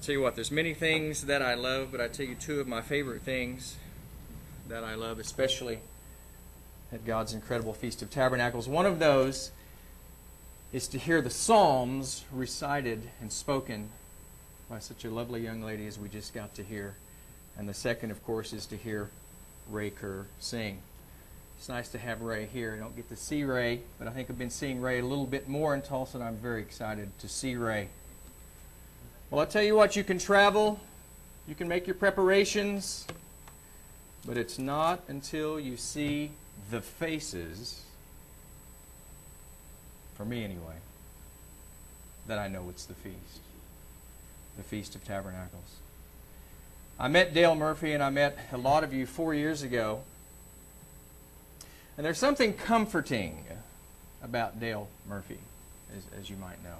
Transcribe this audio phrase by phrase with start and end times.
[0.00, 2.58] I'll tell you what, there's many things that I love, but I tell you two
[2.58, 3.76] of my favorite things
[4.66, 5.80] that I love, especially
[6.90, 8.66] at God's incredible Feast of Tabernacles.
[8.66, 9.50] One of those
[10.72, 13.90] is to hear the Psalms recited and spoken
[14.70, 16.94] by such a lovely young lady as we just got to hear.
[17.58, 19.10] And the second, of course, is to hear
[19.68, 20.78] Ray Kerr sing.
[21.58, 22.74] It's nice to have Ray here.
[22.74, 25.26] I don't get to see Ray, but I think I've been seeing Ray a little
[25.26, 27.90] bit more in Tulsa, and I'm very excited to see Ray.
[29.30, 30.80] Well, I'll tell you what, you can travel,
[31.46, 33.06] you can make your preparations,
[34.26, 36.32] but it's not until you see
[36.72, 37.80] the faces,
[40.16, 40.74] for me anyway,
[42.26, 43.40] that I know it's the feast.
[44.56, 45.76] The Feast of Tabernacles.
[46.98, 50.00] I met Dale Murphy and I met a lot of you four years ago.
[51.96, 53.44] And there's something comforting
[54.22, 55.38] about Dale Murphy,
[55.96, 56.76] as, as you might know.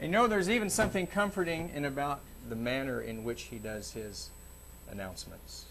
[0.00, 3.92] And you know, there's even something comforting in about the manner in which he does
[3.92, 4.30] his
[4.90, 5.66] announcements.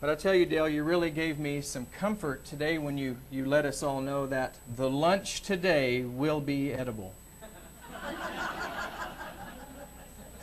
[0.00, 3.46] But I tell you, Dale, you really gave me some comfort today when you, you
[3.46, 7.14] let us all know that the lunch today will be edible.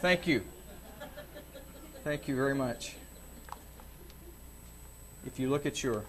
[0.02, 0.44] Thank you.
[2.06, 2.96] Thank you very much.
[5.26, 6.06] If you look at your,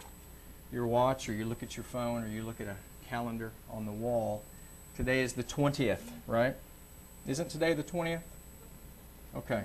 [0.72, 2.76] your watch or you look at your phone or you look at a
[3.08, 4.44] calendar on the wall,
[5.00, 6.54] today is the 20th, right?
[7.26, 8.20] Isn't today the 20th?
[9.34, 9.62] Okay.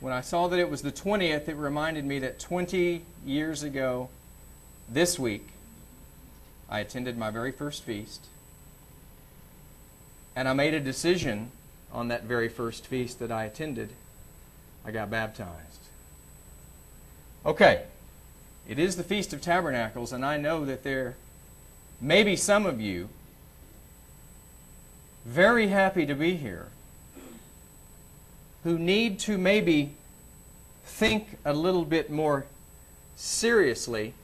[0.00, 4.08] When I saw that it was the 20th, it reminded me that 20 years ago
[4.88, 5.46] this week,
[6.70, 8.24] I attended my very first feast.
[10.34, 11.50] And I made a decision
[11.92, 13.90] on that very first feast that I attended.
[14.86, 15.80] I got baptized.
[17.44, 17.82] Okay,
[18.66, 21.16] it is the Feast of Tabernacles, and I know that there
[22.00, 23.10] may be some of you
[25.24, 26.68] very happy to be here
[28.64, 29.92] who need to maybe
[30.84, 32.46] think a little bit more
[33.16, 34.14] seriously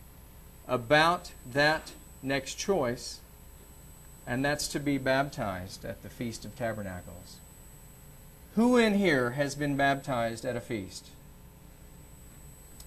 [0.66, 1.92] about that
[2.22, 3.20] next choice,
[4.26, 7.36] and that's to be baptized at the Feast of Tabernacles.
[8.54, 11.06] Who in here has been baptized at a feast?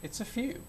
[0.03, 0.61] It's a few.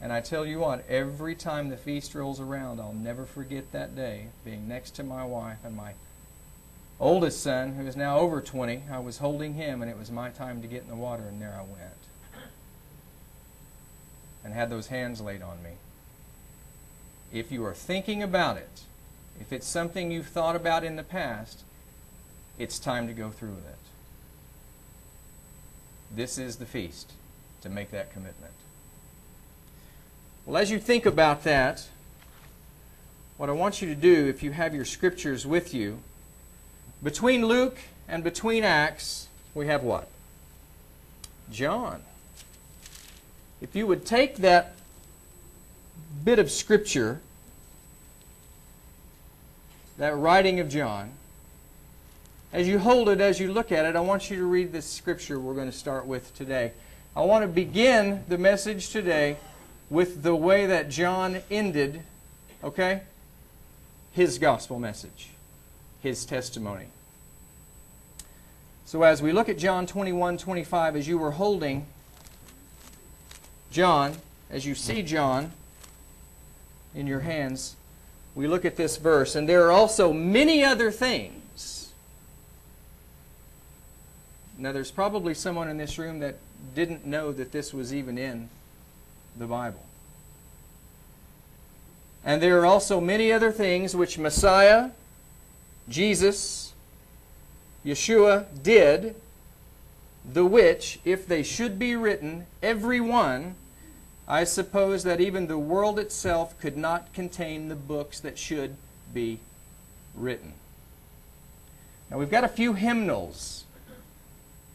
[0.00, 3.94] And I tell you what, every time the feast rolls around, I'll never forget that
[3.94, 5.92] day being next to my wife and my
[6.98, 10.30] oldest son, who is now over 20, I was holding him, and it was my
[10.30, 11.94] time to get in the water, and there I went.
[14.44, 15.72] And had those hands laid on me.
[17.32, 18.82] If you are thinking about it,
[19.38, 21.62] if it's something you've thought about in the past,
[22.58, 23.76] it's time to go through with it.
[26.14, 27.12] This is the feast
[27.62, 28.52] to make that commitment.
[30.46, 31.86] Well, as you think about that,
[33.36, 36.00] what I want you to do, if you have your scriptures with you,
[37.02, 37.78] between Luke
[38.08, 40.08] and between Acts, we have what?
[41.50, 42.02] John.
[43.60, 44.74] If you would take that
[46.24, 47.20] bit of scripture,
[49.98, 51.10] that writing of John,
[52.52, 54.86] as you hold it, as you look at it, I want you to read this
[54.86, 56.72] scripture we're going to start with today.
[57.14, 59.36] I want to begin the message today
[59.90, 62.02] with the way that John ended,
[62.64, 63.02] okay,
[64.12, 65.30] his gospel message
[66.02, 66.86] his testimony.
[68.86, 71.86] So as we look at John 21 25, as you were holding
[73.70, 74.16] John,
[74.50, 75.52] as you see John
[76.94, 77.76] in your hands,
[78.34, 81.92] we look at this verse, and there are also many other things.
[84.58, 86.36] Now, there's probably someone in this room that
[86.74, 88.48] didn't know that this was even in
[89.36, 89.84] the Bible.
[92.24, 94.90] And there are also many other things which Messiah
[95.88, 96.72] Jesus,
[97.84, 99.16] Yeshua, did,
[100.30, 103.56] the which, if they should be written, every one,
[104.28, 108.76] I suppose that even the world itself could not contain the books that should
[109.12, 109.40] be
[110.14, 110.52] written.
[112.10, 113.64] Now we've got a few hymnals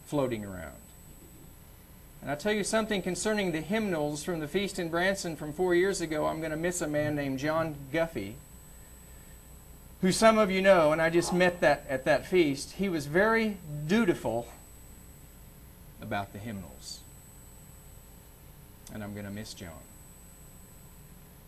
[0.06, 0.74] floating around.
[2.25, 5.75] And I'll tell you something concerning the hymnals from the feast in Branson from four
[5.75, 6.25] years ago.
[6.25, 8.33] I'm going to miss a man named John Guffey
[10.01, 13.06] who some of you know, and I just met that at that feast, he was
[13.06, 13.57] very
[13.88, 14.48] dutiful
[16.01, 17.00] about the hymnals.
[18.92, 19.69] And I'm going to miss John.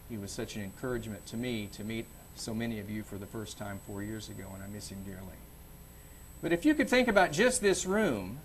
[0.10, 3.26] He was such an encouragement to me to meet so many of you for the
[3.26, 5.38] first time four years ago, and I miss him dearly.
[6.42, 8.40] But if you could think about just this room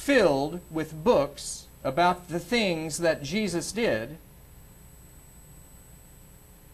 [0.00, 4.16] filled with books about the things that Jesus did,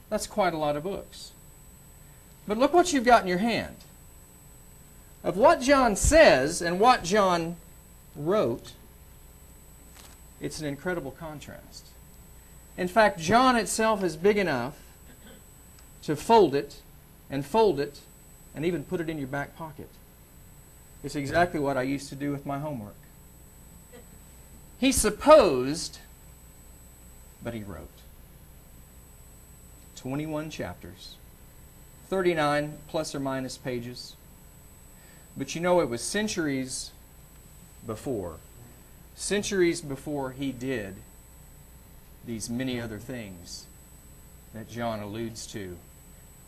[0.09, 1.33] that's quite a lot of books.
[2.47, 3.77] But look what you've got in your hand.
[5.25, 7.57] of what John says and what John
[8.15, 8.71] wrote,
[10.41, 11.87] it's an incredible contrast.
[12.79, 14.75] In fact, John itself is big enough
[16.03, 16.77] to fold it
[17.29, 17.99] and fold it
[18.55, 19.89] and even put it in your back pocket.
[21.03, 22.95] It's exactly what I used to do with my homework.
[24.79, 25.99] He supposed,
[27.43, 27.89] but he wrote.
[29.97, 31.17] 21 chapters,
[32.09, 34.15] 39 plus or minus pages.
[35.37, 36.91] But you know, it was centuries
[37.87, 38.37] before,
[39.15, 40.97] centuries before he did
[42.27, 43.67] these many other things
[44.53, 45.77] that John alludes to.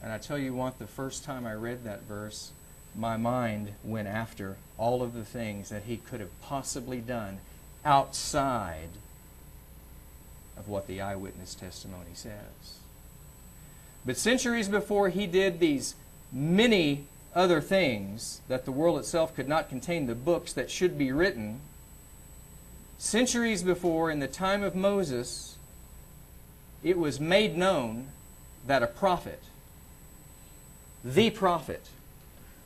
[0.03, 2.53] And I tell you what, the first time I read that verse,
[2.95, 7.39] my mind went after all of the things that he could have possibly done
[7.89, 8.91] outside
[10.59, 12.81] of what the eyewitness testimony says.
[14.05, 15.95] But centuries before he did these
[16.31, 21.13] many other things that the world itself could not contain the books that should be
[21.13, 21.61] written,
[22.99, 25.57] centuries before, in the time of Moses,
[26.83, 28.09] it was made known
[28.67, 29.43] that a prophet,
[31.03, 31.87] the prophet,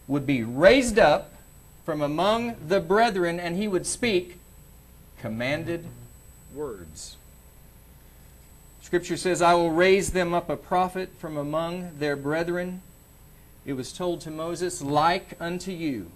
[0.08, 1.32] would be raised up
[1.84, 4.40] from among the brethren and he would speak
[5.22, 5.86] commanded
[6.52, 7.16] words.
[8.82, 12.82] Scripture says, I will raise them up a prophet from among their brethren.
[13.64, 16.10] It was told to Moses, like unto you,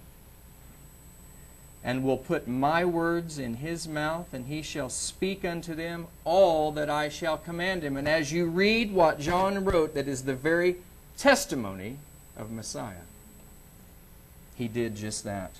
[1.83, 6.73] and will put my words in his mouth, and he shall speak unto them all
[6.73, 7.95] that I shall command him.
[7.95, 10.75] And as you read what John wrote, that is the very
[11.17, 11.97] testimony
[12.35, 13.07] of Messiah,
[14.57, 15.53] he did just that.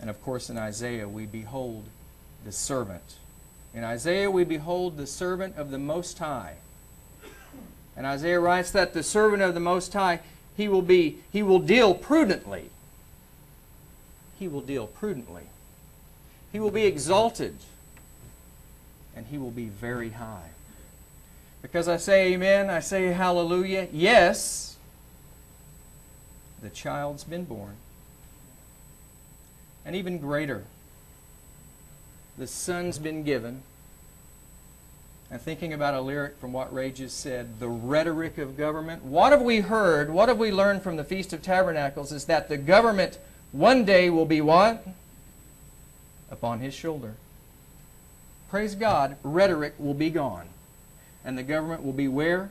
[0.00, 1.84] And of course, in Isaiah, we behold
[2.44, 3.16] the servant.
[3.74, 6.56] In Isaiah, we behold the servant of the Most High.
[7.96, 10.20] And Isaiah writes that the servant of the Most High,
[10.56, 12.70] he will be, he will deal prudently.
[14.38, 15.44] He will deal prudently.
[16.52, 17.56] He will be exalted.
[19.14, 20.50] And he will be very high.
[21.62, 23.88] Because I say amen, I say hallelujah.
[23.90, 24.76] Yes,
[26.62, 27.76] the child's been born
[29.86, 30.64] and even greater.
[32.36, 33.62] The Son's been given.
[35.30, 39.04] And thinking about a lyric from what Ray just said, the rhetoric of government.
[39.04, 42.48] What have we heard, what have we learned from the Feast of Tabernacles is that
[42.48, 43.18] the government
[43.52, 44.86] one day will be what?
[46.30, 47.14] Upon his shoulder.
[48.50, 50.48] Praise God, rhetoric will be gone.
[51.24, 52.50] And the government will be where?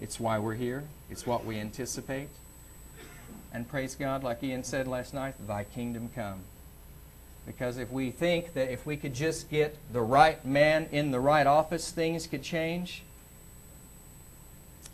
[0.00, 0.84] It's why we're here.
[1.10, 2.28] It's what we anticipate.
[3.54, 6.40] And praise God, like Ian said last night, thy kingdom come.
[7.46, 11.20] Because if we think that if we could just get the right man in the
[11.20, 13.04] right office, things could change,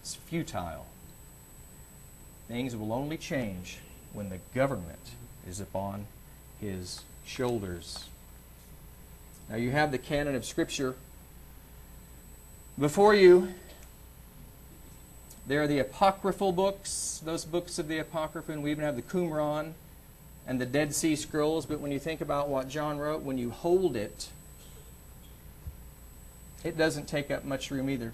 [0.03, 0.85] it's futile.
[2.49, 3.79] Things will only change
[4.13, 5.13] when the government
[5.49, 6.07] is upon
[6.61, 8.09] his shoulders.
[9.49, 10.97] Now you have the canon of Scripture
[12.79, 13.55] before you.
[15.51, 19.03] There are the apocryphal books, those books of the Apocrypha, and we even have the
[19.03, 19.73] Qumran
[20.47, 21.67] and the Dead Sea Scrolls.
[21.67, 24.29] But when you think about what John wrote, when you hold it,
[26.63, 28.13] it doesn't take up much room either.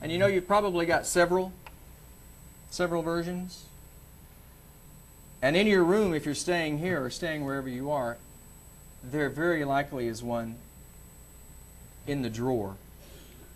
[0.00, 1.52] And you know you've probably got several,
[2.70, 3.64] several versions.
[5.42, 8.18] And in your room, if you're staying here or staying wherever you are,
[9.02, 10.58] there very likely is one
[12.06, 12.76] in the drawer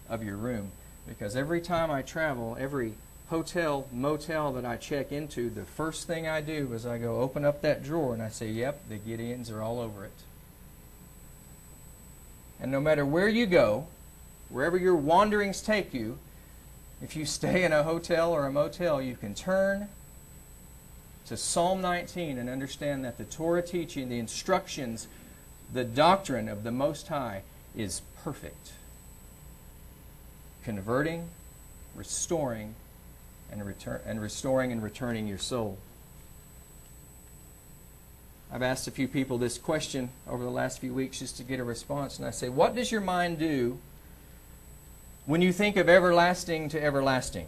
[0.08, 0.72] of your room.
[1.06, 2.94] Because every time I travel, every
[3.28, 7.44] hotel, motel that I check into, the first thing I do is I go open
[7.44, 10.12] up that drawer and I say, yep, the Gideons are all over it.
[12.60, 13.86] And no matter where you go,
[14.48, 16.18] wherever your wanderings take you,
[17.02, 19.88] if you stay in a hotel or a motel, you can turn
[21.26, 25.08] to Psalm 19 and understand that the Torah teaching, the instructions,
[25.72, 27.42] the doctrine of the Most High
[27.74, 28.72] is perfect
[30.64, 31.28] converting,
[31.94, 32.74] restoring,
[33.50, 35.78] and, return, and restoring and returning your soul.
[38.52, 41.58] I've asked a few people this question over the last few weeks just to get
[41.58, 43.78] a response, and I say, What does your mind do
[45.24, 47.46] when you think of everlasting to everlasting?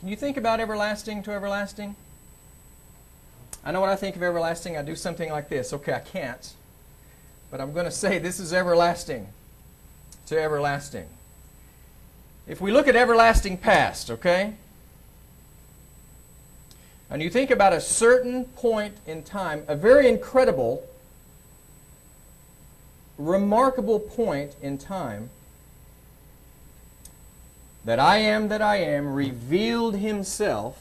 [0.00, 1.96] Can you think about everlasting to everlasting?
[3.64, 5.72] I know when I think of everlasting, I do something like this.
[5.72, 6.54] Okay, I can't.
[7.50, 9.28] But I'm going to say this is everlasting
[10.26, 11.06] to everlasting.
[12.46, 14.54] If we look at everlasting past, okay?
[17.10, 20.86] And you think about a certain point in time, a very incredible,
[23.16, 25.30] remarkable point in time,
[27.84, 30.78] that I am that I am revealed himself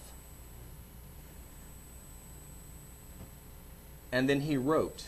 [4.11, 5.05] and then he wrote.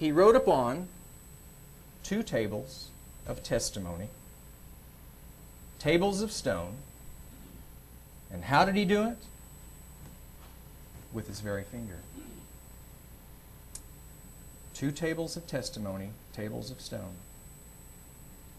[0.00, 0.88] He wrote upon
[2.02, 2.88] two tables
[3.26, 4.08] of testimony,
[5.78, 6.76] tables of stone.
[8.32, 9.18] And how did he do it?
[11.12, 11.98] With his very finger.
[14.72, 17.16] Two tables of testimony, tables of stone.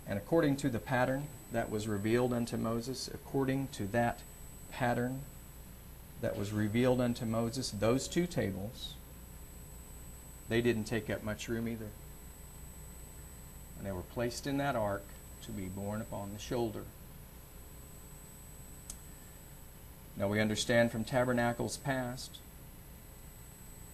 [0.05, 4.19] And according to the pattern that was revealed unto Moses, according to that
[4.71, 5.21] pattern
[6.21, 8.93] that was revealed unto Moses, those two tables,
[10.51, 11.87] they didn't take up much room either.
[13.77, 15.05] And they were placed in that ark
[15.45, 16.83] to be borne upon the shoulder.
[20.17, 22.39] Now we understand from tabernacles past,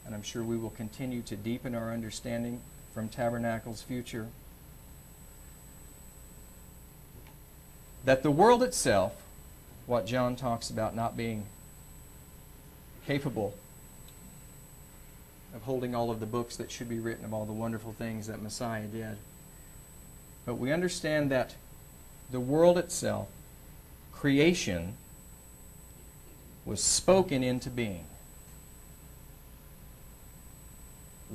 [0.04, 2.62] and I'm sure we will continue to deepen our understanding
[2.92, 4.26] from tabernacles future,
[8.04, 9.14] that the world itself,
[9.86, 11.46] what John talks about not being
[13.06, 13.54] capable
[15.58, 18.28] of holding all of the books that should be written of all the wonderful things
[18.28, 19.18] that Messiah did.
[20.46, 21.56] But we understand that
[22.30, 23.28] the world itself,
[24.14, 24.94] creation,
[26.64, 28.06] was spoken into being.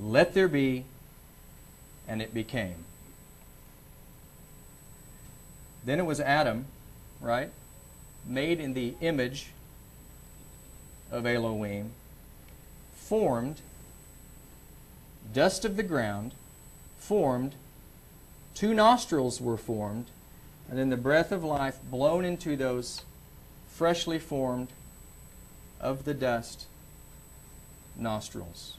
[0.00, 0.84] Let there be,
[2.06, 2.84] and it became.
[5.84, 6.66] Then it was Adam,
[7.20, 7.50] right?
[8.24, 9.48] Made in the image
[11.10, 11.90] of Elohim,
[12.94, 13.60] formed,
[15.32, 16.34] dust of the ground,
[16.98, 17.54] formed,
[18.54, 20.06] two nostrils were formed,
[20.68, 23.02] and then the breath of life blown into those
[23.68, 24.68] freshly formed
[25.80, 26.66] of the dust
[27.96, 28.76] nostrils.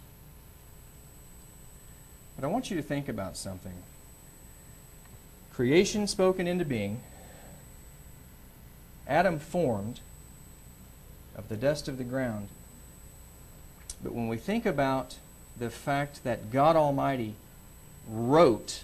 [2.35, 3.73] But I want you to think about something.
[5.53, 7.01] Creation spoken into being,
[9.07, 9.99] Adam formed,
[11.35, 12.47] of the dust of the ground.
[14.01, 15.17] But when we think about
[15.57, 17.35] the fact that God Almighty
[18.09, 18.83] wrote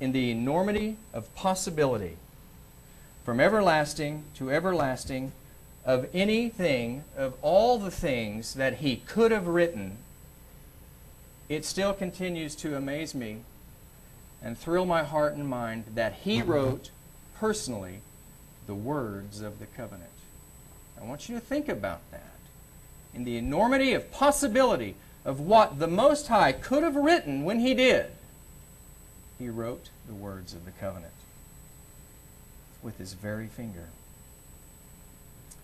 [0.00, 2.16] in the enormity of possibility
[3.24, 5.32] from everlasting to everlasting
[5.84, 9.98] of anything, of all the things that He could have written,
[11.48, 13.38] it still continues to amaze me
[14.42, 16.90] and thrill my heart and mind that He wrote
[17.38, 18.00] personally
[18.66, 20.08] the words of the covenant.
[21.00, 22.22] I want you to think about that.
[23.14, 27.74] In the enormity of possibility of what the Most High could have written when He
[27.74, 28.06] did,
[29.38, 31.12] He wrote the words of the covenant
[32.82, 33.88] with His very finger.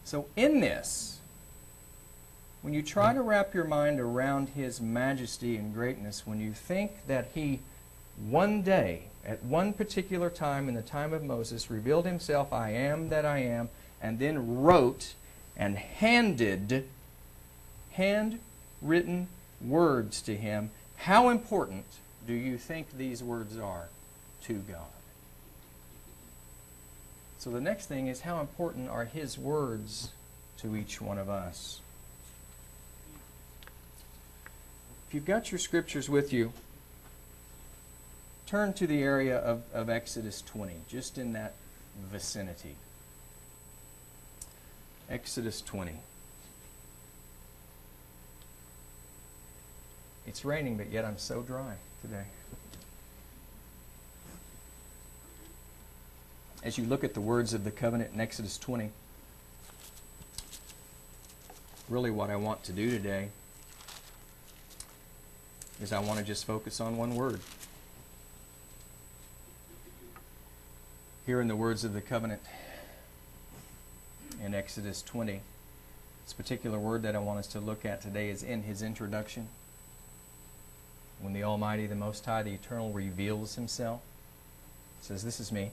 [0.04, 1.18] So, in this,
[2.62, 7.06] when you try to wrap your mind around His majesty and greatness, when you think
[7.06, 7.60] that He
[8.28, 13.08] one day, at one particular time in the time of Moses, revealed Himself, I am
[13.10, 13.68] that I am,
[14.00, 15.14] and then wrote
[15.56, 16.88] and handed
[17.92, 19.28] handwritten
[19.60, 20.70] words to him.
[20.96, 21.84] How important
[22.26, 23.88] do you think these words are
[24.44, 24.86] to God?
[27.38, 30.10] So the next thing is how important are his words
[30.58, 31.80] to each one of us?
[35.08, 36.52] If you've got your scriptures with you,
[38.46, 41.54] turn to the area of, of Exodus 20, just in that
[42.10, 42.74] vicinity.
[45.08, 45.92] Exodus 20.
[50.28, 52.24] It's raining, but yet I'm so dry today.
[56.62, 58.90] As you look at the words of the covenant in Exodus 20,
[61.88, 63.30] really what I want to do today
[65.80, 67.40] is I want to just focus on one word.
[71.24, 72.42] Here in the words of the covenant,
[74.44, 75.40] in Exodus 20.
[76.26, 79.48] This particular word that I want us to look at today is in his introduction.
[81.20, 84.00] When the Almighty, the Most High, the Eternal reveals himself,
[85.00, 85.72] says, This is me.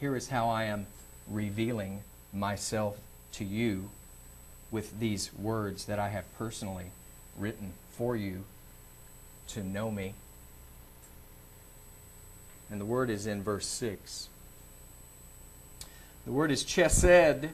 [0.00, 0.86] Here is how I am
[1.28, 2.98] revealing myself
[3.32, 3.90] to you
[4.70, 6.86] with these words that I have personally
[7.38, 8.44] written for you
[9.48, 10.14] to know me.
[12.70, 14.28] And the word is in verse 6.
[16.24, 17.50] The word is chesed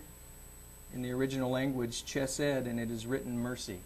[0.95, 3.81] in the original language, chesed, and it is written mercy.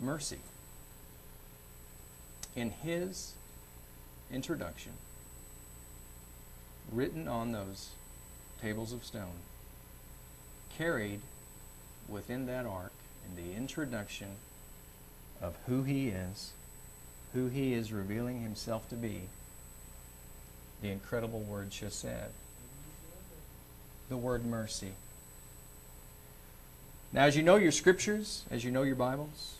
[0.00, 0.38] Mercy.
[2.56, 3.34] In his
[4.32, 4.92] introduction,
[6.90, 7.90] written on those
[8.62, 9.40] tables of stone,
[10.76, 11.20] carried
[12.08, 12.92] within that ark
[13.26, 14.28] in the introduction
[15.40, 16.52] of who he is,
[17.34, 19.22] who he is revealing himself to be,
[20.82, 22.30] the incredible word chesed,
[24.08, 24.92] the word mercy.
[27.12, 29.56] Now, as you know your scriptures, as you know your Bibles,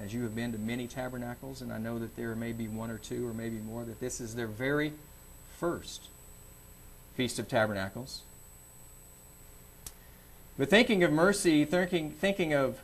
[0.00, 2.90] as you have been to many tabernacles, and I know that there may be one
[2.90, 4.92] or two or maybe more, that this is their very
[5.58, 6.08] first
[7.14, 8.22] Feast of Tabernacles.
[10.58, 12.80] But thinking of mercy, thinking, thinking of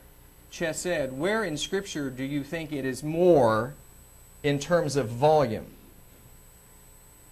[0.52, 3.74] chesed, where in Scripture do you think it is more
[4.42, 5.66] in terms of volume?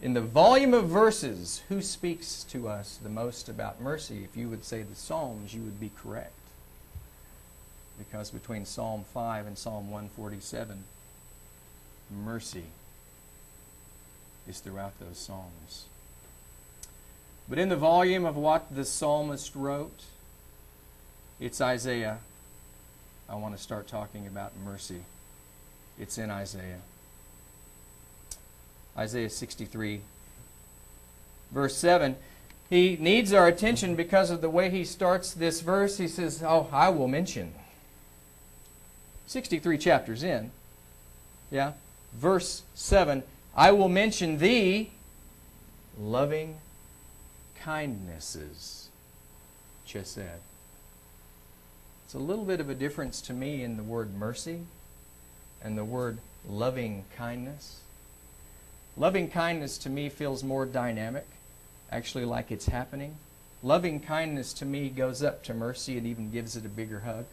[0.02, 4.24] In the volume of verses, who speaks to us the most about mercy?
[4.24, 6.32] If you would say the Psalms, you would be correct.
[7.98, 10.84] Because between Psalm 5 and Psalm 147,
[12.24, 12.64] mercy
[14.48, 15.86] is throughout those Psalms.
[17.48, 20.04] But in the volume of what the psalmist wrote,
[21.38, 22.18] it's Isaiah.
[23.28, 25.02] I want to start talking about mercy.
[25.98, 26.80] It's in Isaiah.
[28.96, 30.00] Isaiah 63,
[31.52, 32.16] verse 7.
[32.68, 35.98] He needs our attention because of the way he starts this verse.
[35.98, 37.52] He says, Oh, I will mention.
[39.26, 40.50] 63 chapters in.
[41.50, 41.72] Yeah.
[42.14, 43.22] Verse 7
[43.54, 44.90] I will mention thee,
[45.98, 46.58] loving
[47.60, 48.88] kindnesses.
[49.86, 50.40] Chesed.
[52.04, 54.60] It's a little bit of a difference to me in the word mercy
[55.62, 56.18] and the word
[56.48, 57.80] loving kindness.
[58.96, 61.26] Loving kindness to me feels more dynamic,
[61.90, 63.16] actually, like it's happening.
[63.62, 67.24] Loving kindness to me goes up to mercy and even gives it a bigger hug.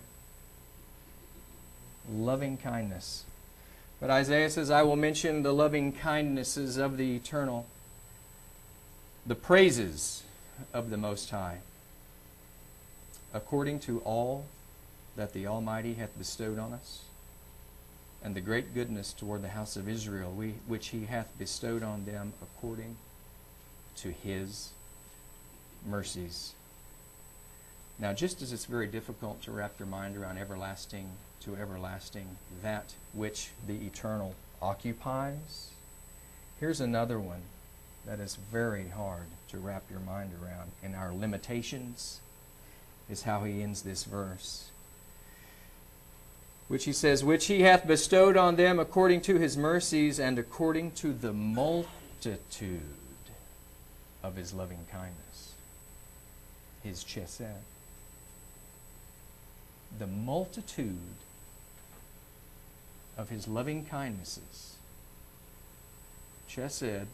[2.12, 3.26] Loving kindness.
[4.00, 7.66] But Isaiah says, I will mention the loving kindnesses of the eternal,
[9.26, 10.24] the praises
[10.74, 11.60] of the Most High,
[13.34, 14.46] according to all
[15.16, 17.04] that the Almighty hath bestowed on us,
[18.22, 22.06] and the great goodness toward the house of Israel, we, which he hath bestowed on
[22.06, 22.98] them according
[23.98, 24.72] to his
[25.88, 26.54] mercies.
[28.00, 31.10] Now, just as it's very difficult to wrap your mind around everlasting
[31.46, 35.70] to everlasting, that which the eternal occupies,
[36.60, 37.42] here's another one
[38.06, 42.20] that is very hard to wrap your mind around in our limitations,
[43.10, 44.70] is how he ends this verse
[46.68, 50.92] which he says, which he hath bestowed on them according to his mercies and according
[50.92, 52.82] to the multitude
[54.24, 55.54] of his loving kindness.
[56.84, 57.62] His chesed.
[60.00, 60.98] The multitude
[63.18, 64.76] of his loving kindnesses.
[66.50, 67.06] Chesed,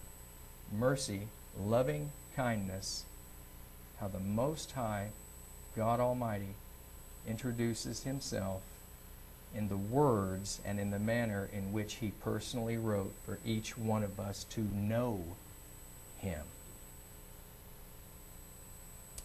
[0.78, 1.28] mercy,
[1.60, 3.06] loving kindness,
[4.00, 5.10] how the Most High,
[5.76, 6.56] God Almighty,
[7.28, 8.62] introduces himself
[9.56, 14.04] in the words and in the manner in which he personally wrote for each one
[14.04, 15.24] of us to know
[16.20, 16.44] him.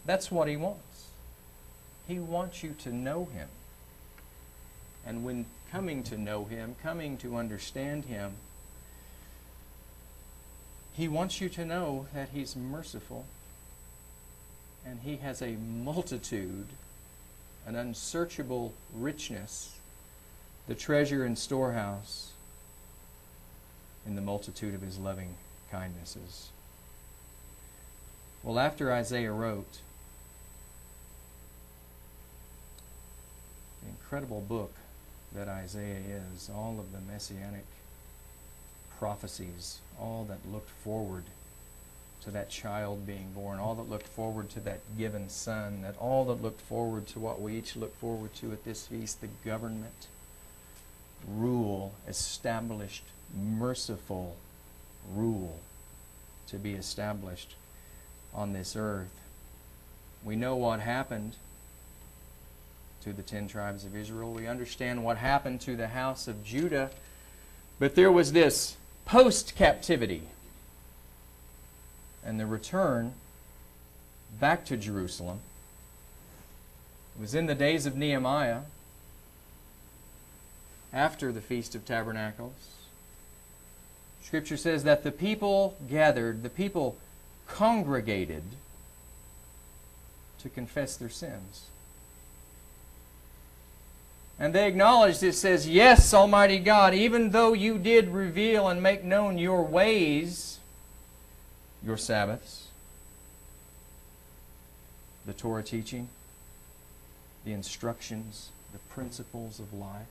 [0.05, 1.09] That's what he wants.
[2.07, 3.47] He wants you to know him.
[5.05, 8.33] And when coming to know him, coming to understand him,
[10.93, 13.25] he wants you to know that he's merciful
[14.85, 16.67] and he has a multitude,
[17.65, 19.75] an unsearchable richness
[20.67, 22.31] the treasure and storehouse
[24.05, 25.35] in the multitude of his loving
[25.71, 26.49] kindnesses.
[28.43, 29.79] Well, after Isaiah wrote
[33.87, 34.73] incredible book
[35.35, 36.01] that Isaiah
[36.33, 37.65] is, all of the messianic
[38.97, 41.23] prophecies, all that looked forward
[42.23, 46.25] to that child being born, all that looked forward to that given son, that all
[46.25, 50.07] that looked forward to what we each look forward to at this feast, the government
[51.27, 53.03] rule, established,
[53.35, 54.35] merciful
[55.13, 55.59] rule
[56.47, 57.55] to be established
[58.33, 59.19] on this earth.
[60.23, 61.35] We know what happened
[63.05, 64.33] to the ten tribes of Israel.
[64.33, 66.89] We understand what happened to the house of Judah.
[67.77, 70.23] But there was this post captivity
[72.25, 73.13] and the return
[74.39, 75.41] back to Jerusalem.
[77.15, 78.61] It was in the days of Nehemiah
[80.91, 82.71] after the Feast of Tabernacles.
[84.23, 86.97] Scripture says that the people gathered, the people
[87.45, 88.43] congregated
[90.39, 91.67] to confess their sins.
[94.37, 99.03] And they acknowledged, it says, Yes, Almighty God, even though you did reveal and make
[99.03, 100.59] known your ways,
[101.83, 102.67] your Sabbaths,
[105.25, 106.09] the Torah teaching,
[107.45, 110.07] the instructions, the principles of life,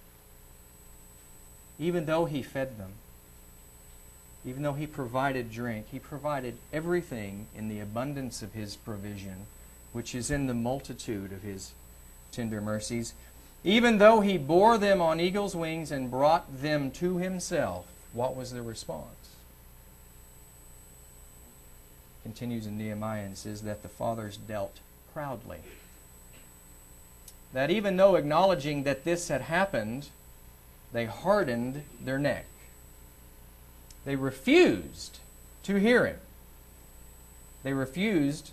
[1.78, 2.92] even though he fed them,
[4.46, 9.46] even though he provided drink, he provided everything in the abundance of his provision,
[9.92, 11.72] which is in the multitude of his
[12.30, 13.14] tender mercies.
[13.64, 18.52] Even though he bore them on eagle's wings and brought them to himself, what was
[18.52, 19.08] the response?
[22.22, 24.80] Continues in Nehemiah and says that the fathers dealt
[25.14, 25.60] proudly.
[27.54, 30.08] That even though acknowledging that this had happened,
[30.92, 32.46] they hardened their neck.
[34.04, 35.20] They refused
[35.62, 36.18] to hear him.
[37.62, 38.50] They refused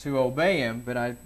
[0.00, 1.16] to obey him, but I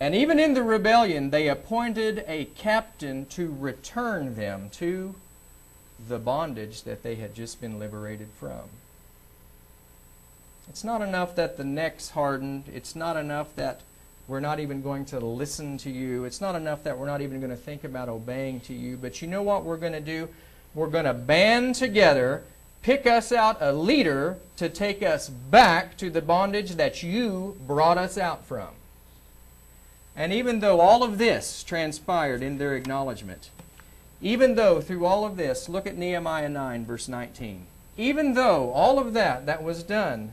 [0.00, 5.14] and even in the rebellion, they appointed a captain to return them to
[6.08, 8.68] the bondage that they had just been liberated from.
[10.68, 12.64] It's not enough that the neck's hardened.
[12.72, 13.82] It's not enough that
[14.26, 16.24] we're not even going to listen to you.
[16.24, 18.96] It's not enough that we're not even going to think about obeying to you.
[18.96, 20.28] But you know what we're going to do?
[20.74, 22.42] We're going to band together,
[22.82, 27.98] pick us out a leader to take us back to the bondage that you brought
[27.98, 28.68] us out from.
[30.16, 33.50] And even though all of this transpired in their acknowledgement,
[34.22, 37.66] even though through all of this, look at Nehemiah 9, verse 19.
[37.96, 40.32] Even though all of that that was done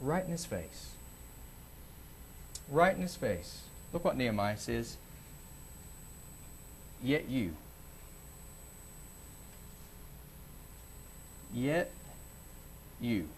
[0.00, 0.92] right in his face,
[2.70, 3.60] right in his face.
[3.92, 4.96] Look what Nehemiah says.
[7.02, 7.52] Yet you.
[11.52, 11.90] Yet
[13.00, 13.28] you.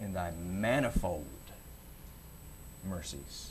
[0.00, 1.26] In thy manifold
[2.88, 3.50] mercies.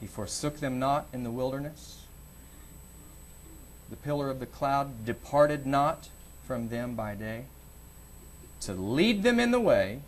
[0.00, 2.04] He forsook them not in the wilderness.
[3.90, 6.08] The pillar of the cloud departed not
[6.44, 7.44] from them by day
[8.60, 10.00] to lead them in the way,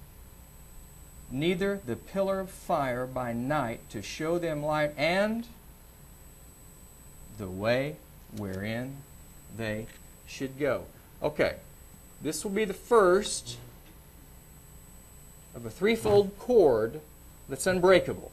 [1.31, 5.47] neither the pillar of fire by night to show them light, and
[7.39, 7.97] the way
[8.37, 8.97] wherein
[9.57, 9.87] they
[10.27, 10.85] should go.
[11.23, 11.57] Okay,
[12.23, 13.57] this will be the first
[15.55, 17.01] of a threefold cord
[17.49, 18.31] that's unbreakable.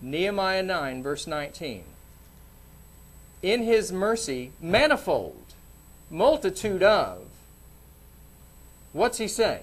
[0.00, 1.84] Nehemiah 9, verse 19.
[3.42, 5.54] In his mercy, manifold,
[6.10, 7.22] multitude of.
[8.92, 9.62] What's he say?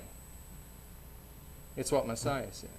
[1.76, 2.70] It's what Messiah said.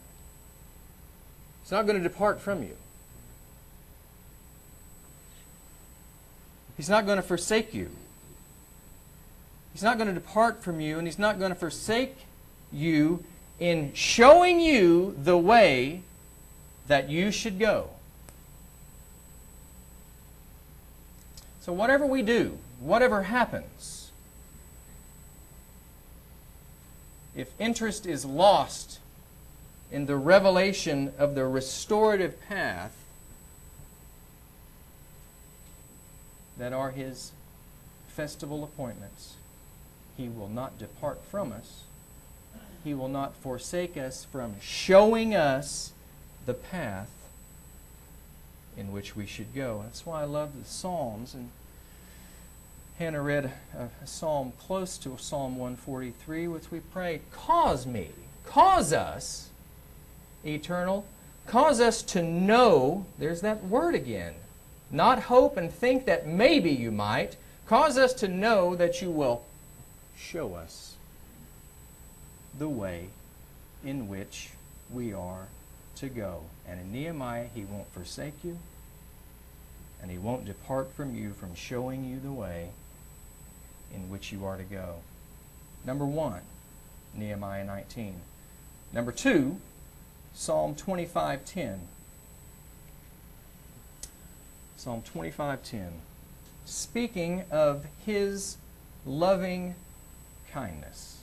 [1.63, 2.77] He's not going to depart from you.
[6.77, 7.91] He's not going to forsake you.
[9.73, 12.17] He's not going to depart from you, and he's not going to forsake
[12.75, 13.25] you
[13.59, 16.03] in showing you the way
[16.87, 17.91] that you should go.
[21.61, 24.11] So, whatever we do, whatever happens,
[27.35, 28.99] if interest is lost
[29.91, 32.95] in the revelation of the restorative path
[36.59, 37.33] that are His
[38.09, 39.35] festival appointments,
[40.17, 41.85] He will not depart from us
[42.85, 45.93] he will not forsake us from showing us
[46.45, 47.11] the path
[48.77, 49.83] in which we should go.
[49.85, 51.33] That's why I love the Psalms.
[51.33, 51.49] And
[52.99, 58.11] Hannah read a, a psalm close to Psalm 143, which we pray, Cause me,
[58.45, 59.49] cause us,
[60.45, 61.07] eternal,
[61.47, 64.35] cause us to know, there's that word again,
[64.91, 69.43] not hope and think that maybe you might, cause us to know that you will
[70.17, 70.94] show us
[72.59, 73.09] the way
[73.85, 74.51] in which
[74.93, 75.49] we are
[75.97, 76.43] to go.
[76.67, 78.59] And in Nehemiah, he won't forsake you,
[80.01, 82.71] and he won't depart from you from showing you the way
[83.95, 84.97] in which you are to go.
[85.85, 86.43] Number one,
[87.15, 88.21] Nehemiah 19.
[88.93, 89.61] Number two,
[90.35, 91.89] Psalm 25:10.
[94.77, 96.01] Psalm 25:10.
[96.65, 98.57] Speaking of his
[99.07, 99.75] loving
[100.51, 101.14] kindness.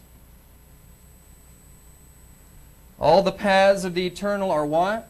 [3.01, 5.09] All the paths of the eternal are what?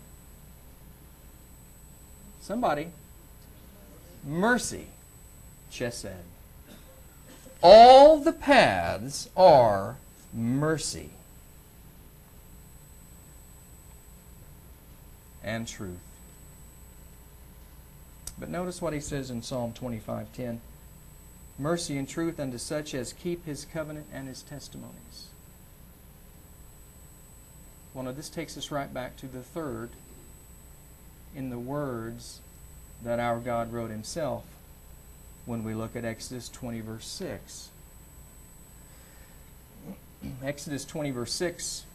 [2.40, 2.88] Somebody.
[4.26, 4.88] Mercy.
[5.70, 6.14] Chesed.
[7.62, 9.98] All the paths are
[10.34, 11.10] mercy
[15.44, 16.00] and truth.
[18.40, 20.62] But notice what he says in Psalm 25:10.
[21.60, 25.31] Mercy and truth unto such as keep his covenant and his testimonies.
[27.94, 29.90] Well, this takes us right back to the third
[31.36, 32.40] in the words
[33.04, 34.44] that our God wrote himself
[35.46, 37.70] when we look at Exodus 20, verse 6.
[40.44, 41.86] Exodus 20, verse 6,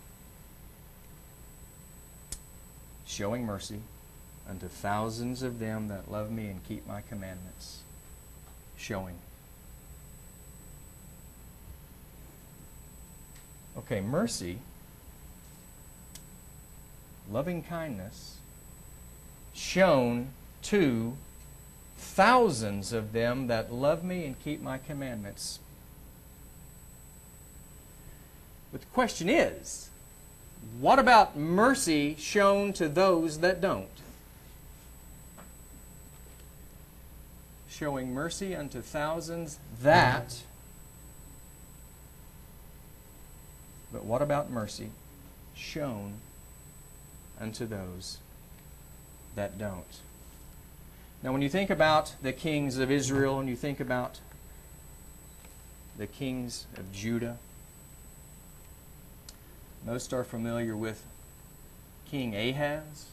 [3.06, 3.80] showing mercy,
[4.48, 7.80] unto thousands of them that love me and keep my commandments.
[8.76, 9.14] Showing.
[13.78, 14.58] Okay, mercy,
[17.30, 18.36] loving kindness,
[19.54, 20.28] shown
[20.62, 21.16] to
[21.96, 25.58] thousands of them that love me and keep my commandments.
[28.72, 29.88] But the question is,
[30.80, 33.88] what about mercy shown to those that don't?
[37.70, 40.42] Showing mercy unto thousands that.
[43.92, 44.90] But what about mercy
[45.54, 46.14] shown
[47.40, 48.18] unto those
[49.34, 50.00] that don't?
[51.22, 54.20] Now, when you think about the kings of Israel and you think about
[55.98, 57.38] the kings of Judah,
[59.84, 61.02] most are familiar with
[62.10, 63.06] King Ahaz.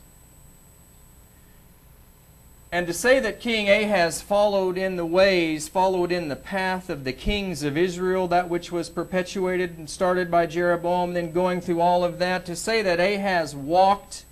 [2.74, 7.04] And to say that King Ahaz followed in the ways, followed in the path of
[7.04, 11.82] the kings of Israel, that which was perpetuated and started by Jeroboam, then going through
[11.82, 14.26] all of that, to say that Ahaz walked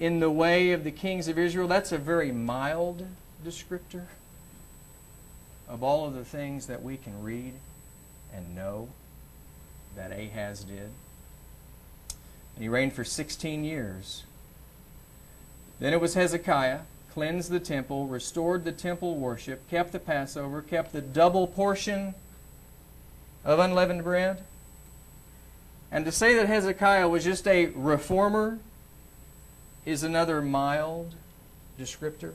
[0.00, 3.06] in the way of the kings of Israel, that's a very mild
[3.44, 4.06] descriptor
[5.68, 7.52] of all of the things that we can read
[8.32, 8.88] and know
[9.94, 10.88] that Ahaz did.
[12.54, 14.22] And he reigned for 16 years.
[15.80, 16.80] Then it was Hezekiah,
[17.12, 22.14] cleansed the temple, restored the temple worship, kept the Passover, kept the double portion
[23.44, 24.44] of unleavened bread.
[25.90, 28.58] And to say that Hezekiah was just a reformer
[29.86, 31.14] is another mild
[31.78, 32.34] descriptor.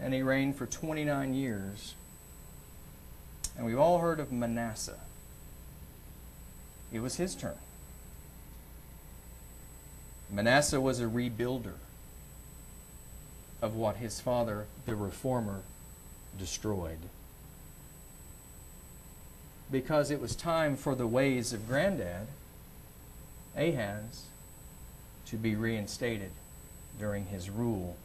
[0.00, 1.94] And he reigned for 29 years.
[3.56, 5.00] And we've all heard of Manasseh.
[6.90, 7.58] It was his turn.
[10.30, 11.74] Manasseh was a rebuilder
[13.62, 15.62] of what his father, the reformer,
[16.38, 16.98] destroyed.
[19.70, 22.26] Because it was time for the ways of granddad,
[23.56, 24.24] Ahaz,
[25.26, 26.30] to be reinstated
[26.98, 27.96] during his rule.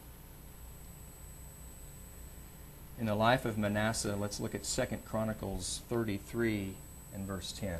[2.98, 6.74] In the life of Manasseh, let's look at 2 Chronicles 33
[7.14, 7.78] and verse 10.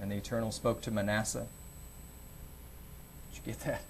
[0.00, 1.46] And the Eternal spoke to Manasseh.
[3.30, 3.82] Did you get that?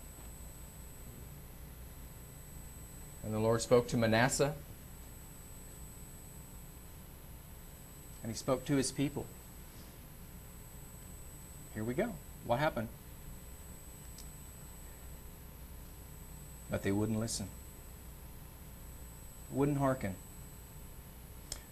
[3.22, 4.54] And the Lord spoke to Manasseh.
[8.22, 9.26] And he spoke to his people.
[11.74, 12.12] Here we go.
[12.44, 12.88] What happened?
[16.70, 17.48] But they wouldn't listen,
[19.50, 20.14] wouldn't hearken.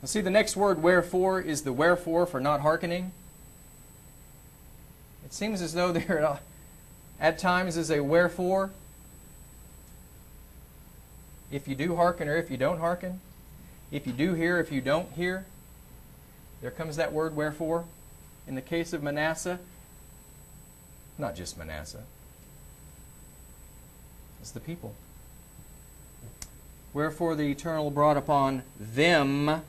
[0.02, 3.12] Now, see, the next word, wherefore, is the wherefore for not hearkening.
[5.28, 6.40] It seems as though there
[7.20, 8.70] at times is a wherefore
[11.50, 13.20] if you do hearken or if you don't hearken,
[13.90, 15.44] if you do hear, if you don't hear.
[16.62, 17.84] There comes that word wherefore.
[18.46, 19.58] In the case of Manasseh,
[21.18, 22.04] not just Manasseh,
[24.40, 24.94] it's the people.
[26.94, 29.60] Wherefore the Eternal brought upon them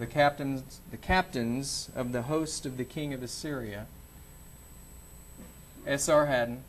[0.00, 3.86] the captains, the captains of the host of the king of Assyria,
[5.86, 6.60] Esarhaddon,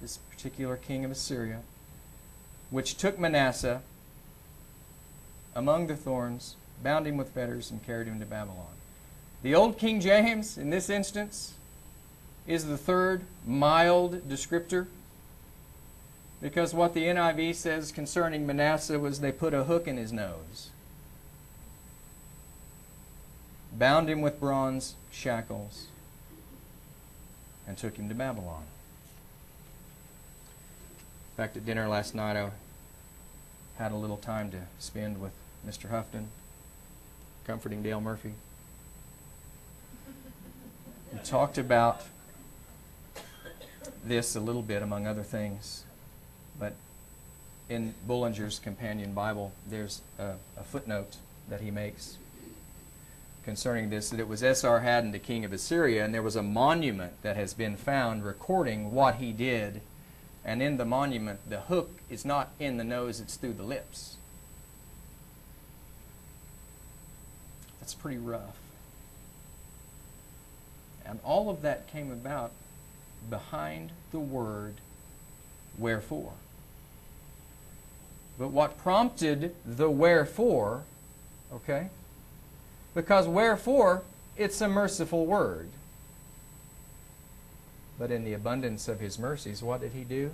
[0.00, 1.60] this particular king of Assyria,
[2.70, 3.82] which took Manasseh
[5.54, 8.74] among the thorns, bound him with fetters, and carried him to Babylon.
[9.44, 11.54] The old King James, in this instance,
[12.48, 14.88] is the third mild descriptor
[16.42, 20.70] because what the NIV says concerning Manasseh was they put a hook in his nose
[23.72, 25.86] bound him with bronze shackles,
[27.66, 28.62] and took him to Babylon.
[31.32, 32.50] In fact, at dinner last night, I
[33.76, 35.32] had a little time to spend with
[35.66, 35.90] Mr.
[35.90, 36.28] Houghton,
[37.44, 38.32] comforting Dale Murphy.
[41.12, 42.02] We talked about
[44.04, 45.84] this a little bit, among other things,
[46.58, 46.74] but
[47.68, 51.16] in Bullinger's Companion Bible, there's a, a footnote
[51.48, 52.16] that he makes
[53.48, 57.14] concerning this that it was Esarhaddon, the king of Assyria, and there was a monument
[57.22, 59.80] that has been found recording what he did.
[60.44, 64.18] And in the monument, the hook is not in the nose, it's through the lips.
[67.80, 68.58] That's pretty rough.
[71.06, 72.52] And all of that came about
[73.30, 74.74] behind the word
[75.78, 76.34] wherefore.
[78.38, 80.82] But what prompted the wherefore,
[81.50, 81.88] okay?
[82.98, 84.02] Because wherefore,
[84.36, 85.68] it's a merciful word.
[87.96, 90.32] But in the abundance of his mercies, what did he do?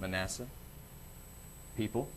[0.00, 0.46] Manasseh,
[1.76, 2.08] people.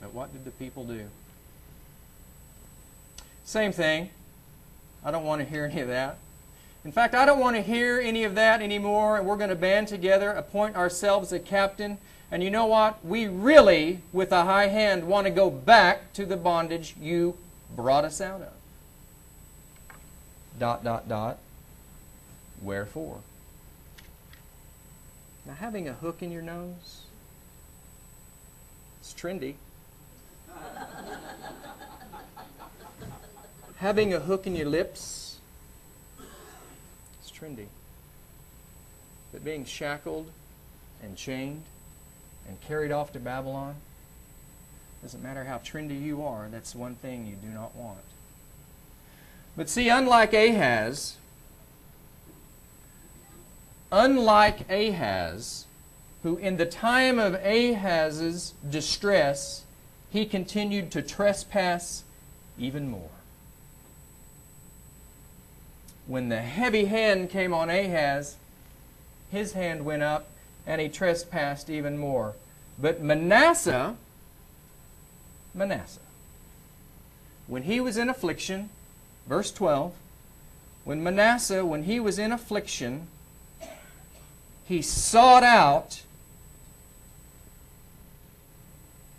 [0.00, 1.08] But what did the people do?
[3.44, 4.08] Same thing.
[5.04, 6.16] I don't want to hear any of that.
[6.86, 9.56] In fact, I don't want to hear any of that anymore, and we're going to
[9.56, 11.98] band together, appoint ourselves a captain.
[12.32, 13.04] And you know what?
[13.04, 17.36] We really, with a high hand, want to go back to the bondage you
[17.74, 18.52] brought us out of.
[20.58, 21.38] Dot, dot, dot.
[22.62, 23.20] Wherefore?
[25.44, 27.02] Now, having a hook in your nose,
[29.00, 29.54] it's trendy.
[33.76, 35.38] having a hook in your lips,
[37.20, 37.66] it's trendy.
[39.32, 40.30] But being shackled
[41.02, 41.62] and chained
[42.50, 43.76] and carried off to Babylon,
[45.02, 48.00] doesn't matter how trendy you are, that's one thing you do not want.
[49.56, 51.16] But see, unlike Ahaz,
[53.92, 55.66] unlike Ahaz,
[56.24, 59.62] who in the time of Ahaz's distress,
[60.10, 62.02] he continued to trespass
[62.58, 63.10] even more.
[66.08, 68.36] When the heavy hand came on Ahaz,
[69.30, 70.26] his hand went up
[70.66, 72.34] and he trespassed even more.
[72.80, 73.96] But Manasseh,
[75.54, 76.00] Manasseh,
[77.46, 78.70] when he was in affliction,
[79.26, 79.92] verse 12,
[80.84, 83.08] when Manasseh, when he was in affliction,
[84.64, 86.02] he sought out,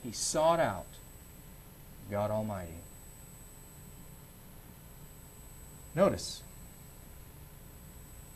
[0.03, 0.87] he sought out
[2.09, 2.71] God Almighty.
[5.93, 6.41] Notice,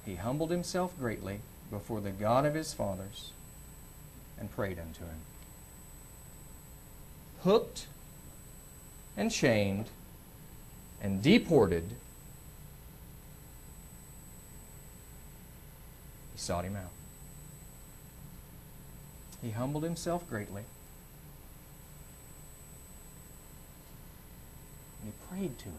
[0.05, 1.39] he humbled himself greatly
[1.71, 3.31] before the God of his fathers
[4.39, 5.19] and prayed unto him.
[7.43, 7.87] Hooked
[9.15, 9.87] and chained
[11.01, 11.83] and deported,
[16.33, 16.91] he sought him out.
[19.41, 20.63] He humbled himself greatly.
[25.03, 25.75] And he prayed to him.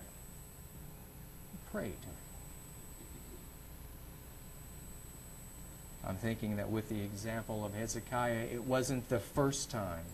[1.52, 2.15] He prayed to him.
[6.06, 10.04] I'm thinking that with the example of Hezekiah, it wasn't the first time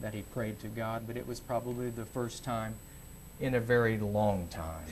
[0.00, 2.74] that he prayed to God, but it was probably the first time
[3.40, 4.86] in a very long time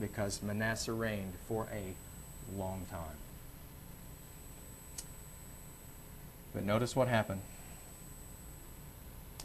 [0.00, 1.94] because Manasseh reigned for a
[2.58, 3.16] long time.
[6.54, 7.42] But notice what happened.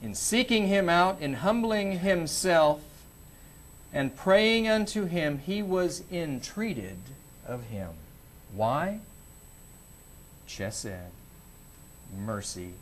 [0.02, 2.82] In seeking him out, in humbling himself,
[3.92, 6.98] and praying unto him, he was entreated
[7.46, 7.90] of him.
[8.54, 9.00] Why?
[10.50, 11.10] Chesed,
[12.26, 12.74] mercy,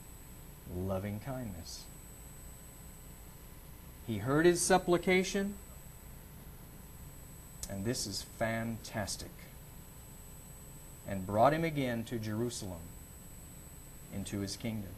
[0.74, 1.84] loving kindness.
[4.08, 5.56] He heard his supplication,
[7.70, 9.32] and this is fantastic,
[11.06, 12.80] and brought him again to Jerusalem
[14.16, 14.94] into his kingdom.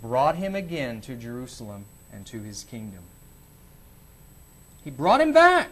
[0.00, 3.02] Brought him again to Jerusalem and to his kingdom.
[4.82, 5.70] He brought him back.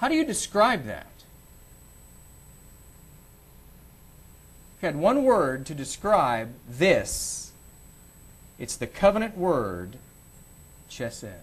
[0.00, 1.06] How do you describe that?
[4.76, 7.52] If you had one word to describe this,
[8.58, 9.98] it's the covenant word,
[10.90, 11.40] chesed.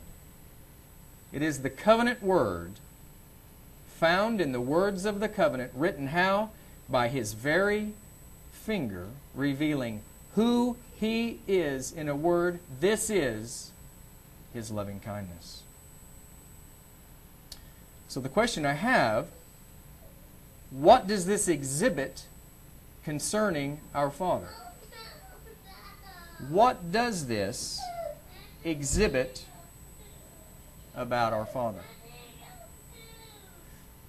[1.32, 2.72] It is the covenant word
[4.00, 6.50] found in the words of the covenant, written how?
[6.90, 7.94] By his very
[8.52, 10.02] finger, revealing
[10.34, 12.58] who he is in a word.
[12.80, 13.70] This is
[14.52, 15.62] his loving kindness.
[18.08, 19.28] So the question I have,
[20.72, 22.26] what does this exhibit
[23.04, 24.50] concerning our Father?
[26.50, 27.80] What does this
[28.64, 29.46] exhibit
[30.96, 31.84] about our Father?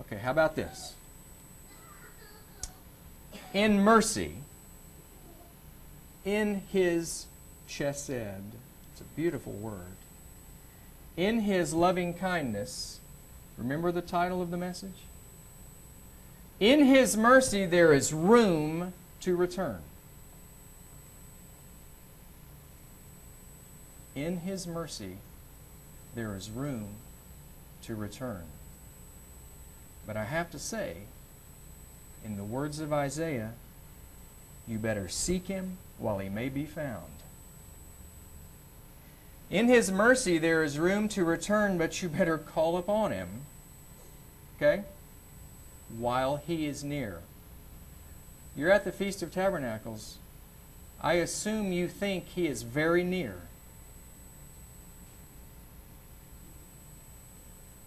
[0.02, 0.94] Okay, how about this?
[3.52, 4.36] In mercy,
[6.24, 7.26] in his
[7.68, 8.42] chesed,
[8.92, 9.96] it's a beautiful word,
[11.16, 13.00] in his loving kindness,
[13.58, 15.04] remember the title of the message?
[16.60, 19.80] In his mercy, there is room to return.
[24.14, 25.18] In his mercy,
[26.14, 26.88] there is room
[27.82, 28.42] to return.
[30.06, 30.96] But I have to say,
[32.24, 33.52] in the words of Isaiah,
[34.66, 37.04] you better seek him while he may be found.
[39.50, 43.42] In his mercy there is room to return, but you better call upon him
[44.58, 44.82] Okay?
[45.96, 47.20] While he is near.
[48.56, 50.18] You're at the Feast of Tabernacles.
[51.00, 53.42] I assume you think he is very near.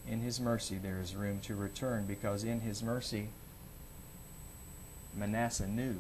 [0.09, 3.28] In his mercy, there is room to return because in his mercy,
[5.16, 5.97] Manasseh knew.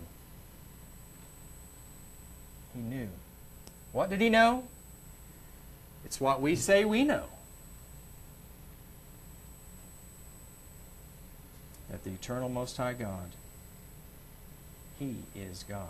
[2.73, 3.09] He knew.
[3.91, 4.63] What did he know?
[6.11, 7.23] It's what we say we know.
[11.89, 13.29] That the eternal Most High God,
[14.99, 15.87] He is God.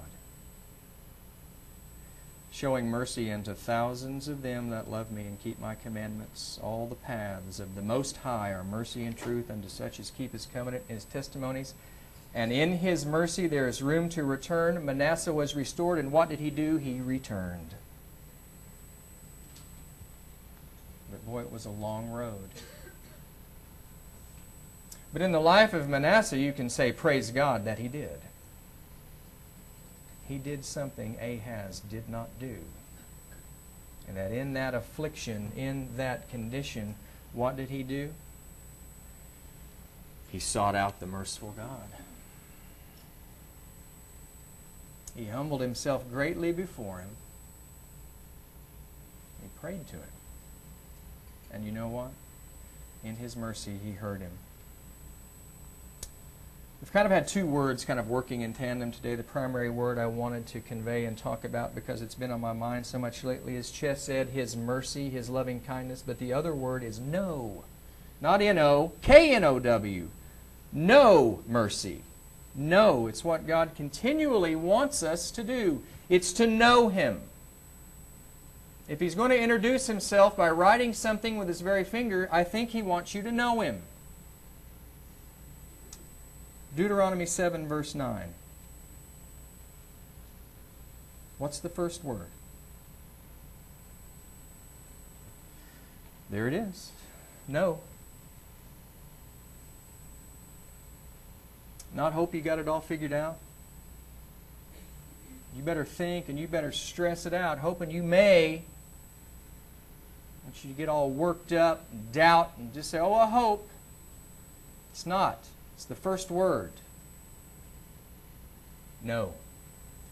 [2.52, 6.60] Showing mercy unto thousands of them that love me and keep my commandments.
[6.62, 10.34] All the paths of the Most High are mercy and truth unto such as keep
[10.34, 11.74] His covenant and His testimonies.
[12.36, 14.86] And in His mercy there is room to return.
[14.86, 16.78] Manasseh was restored, and what did he do?
[16.78, 17.74] He returned.
[21.26, 22.50] Boy, it was a long road.
[25.14, 28.22] But in the life of Manasseh, you can say, Praise God that he did.
[30.28, 32.58] He did something Ahaz did not do.
[34.08, 36.96] And that in that affliction, in that condition,
[37.34, 38.14] what did he do?
[40.30, 41.88] He sought out the merciful God.
[45.16, 47.10] He humbled himself greatly before him.
[49.42, 50.21] He prayed to him.
[51.54, 52.12] And you know what?
[53.04, 54.32] In his mercy, he heard him.
[56.82, 59.14] We've kind of had two words kind of working in tandem today.
[59.14, 62.54] The primary word I wanted to convey and talk about because it's been on my
[62.54, 66.04] mind so much lately is chesed, his mercy, his loving kindness.
[66.06, 67.64] But the other word is know.
[68.20, 70.10] Not N-O, K-N-O-W.
[70.74, 72.02] Know mercy.
[72.56, 73.08] No.
[73.08, 75.84] It's what God continually wants us to do.
[76.10, 77.22] It's to know Him.
[78.92, 82.72] If He's going to introduce Himself by writing something with His very finger, I think
[82.72, 83.84] He wants you to know Him.
[86.76, 88.34] Deuteronomy 7, verse 9.
[91.38, 92.28] What's the first word?
[96.30, 96.92] There it is.
[97.48, 97.80] No.
[101.94, 103.38] Not hope you got it all figured out.
[105.56, 108.64] You better think and you better stress it out, hoping you may.
[110.44, 113.68] Want you to get all worked up, and doubt, and just say, oh, I hope.
[114.92, 115.40] It's not.
[115.76, 116.72] It's the first word.
[119.04, 119.34] No.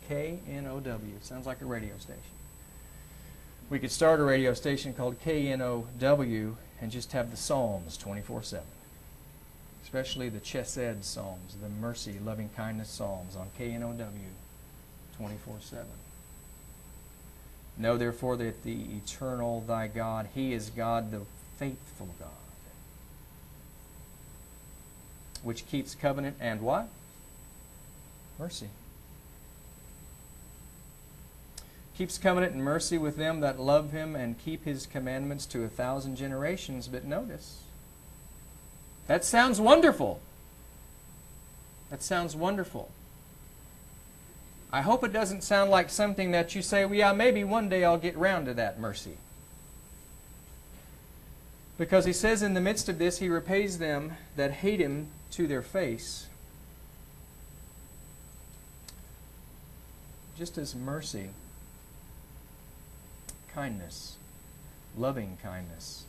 [0.07, 1.13] K N O W.
[1.21, 2.21] Sounds like a radio station.
[3.69, 8.65] We could start a radio station called KNOW and just have the Psalms 24 7.
[9.84, 14.09] Especially the Chesed Psalms, the mercy, loving kindness Psalms on KNOW
[15.17, 15.86] 24 7.
[17.80, 21.21] Know therefore that the eternal thy God, He is God, the
[21.57, 22.30] faithful God
[25.43, 26.89] which keeps covenant and what?
[28.38, 28.69] Mercy.
[31.97, 35.67] Keeps covenant and mercy with them that love him and keep his commandments to a
[35.67, 36.88] thousand generations.
[36.88, 37.61] But notice,
[39.07, 40.21] that sounds wonderful.
[41.89, 42.89] That sounds wonderful.
[44.72, 47.84] I hope it doesn't sound like something that you say, well, yeah, maybe one day
[47.84, 49.17] I'll get round to that mercy.
[51.78, 55.47] Because he says in the midst of this, he repays them that hate him to
[55.47, 56.28] their face.
[60.38, 61.30] Just as mercy,
[63.53, 64.17] kindness,
[64.97, 66.05] loving kindness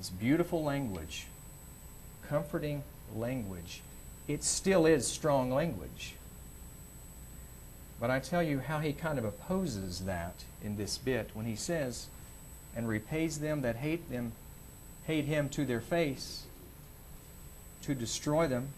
[0.00, 1.26] is beautiful language,
[2.28, 2.82] comforting
[3.14, 3.82] language.
[4.26, 6.14] It still is strong language.
[8.02, 11.54] But I tell you how he kind of opposes that in this bit when he
[11.54, 12.08] says,
[12.74, 14.32] and repays them that hate them,
[15.06, 16.42] hate him to their face
[17.82, 18.70] to destroy them.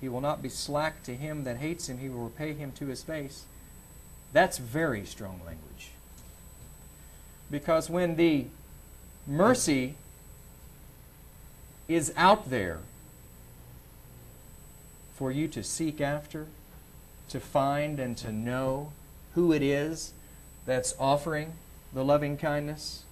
[0.00, 1.98] He will not be slack to him that hates him.
[1.98, 3.42] He will repay him to his face.
[4.32, 5.90] That's very strong language.
[7.50, 8.46] Because when the
[9.26, 9.96] mercy
[11.88, 12.78] is out there
[15.16, 16.46] for you to seek after,
[17.28, 18.92] to find, and to know
[19.34, 20.12] who it is
[20.66, 21.52] that's offering
[21.92, 23.04] the loving kindness,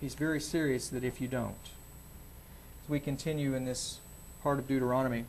[0.00, 1.54] he's very serious that if you don't,
[2.84, 4.00] As we continue in this
[4.42, 5.24] part of Deuteronomy.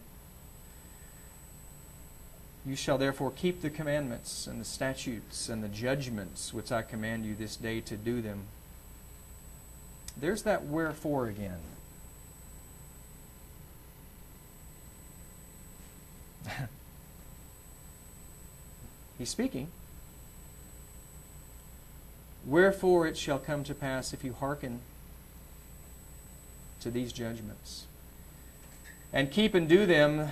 [2.65, 7.25] You shall therefore keep the commandments and the statutes and the judgments which I command
[7.25, 8.43] you this day to do them.
[10.15, 11.59] There's that wherefore again.
[19.17, 19.67] He's speaking.
[22.45, 24.79] Wherefore it shall come to pass if you hearken
[26.81, 27.85] to these judgments.
[29.11, 30.29] And keep and do them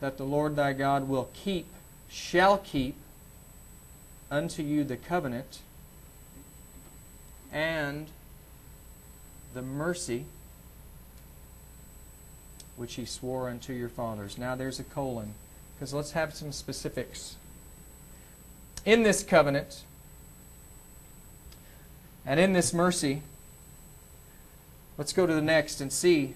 [0.00, 1.66] that the Lord thy God will keep,
[2.08, 2.94] shall keep
[4.30, 5.60] unto you the covenant
[7.52, 8.08] and
[9.54, 10.26] the mercy
[12.76, 14.38] which he swore unto your fathers.
[14.38, 15.34] Now there's a colon,
[15.78, 17.36] because let's have some specifics.
[18.84, 19.84] In this covenant
[22.26, 23.22] and in this mercy,
[24.96, 26.34] let's go to the next and see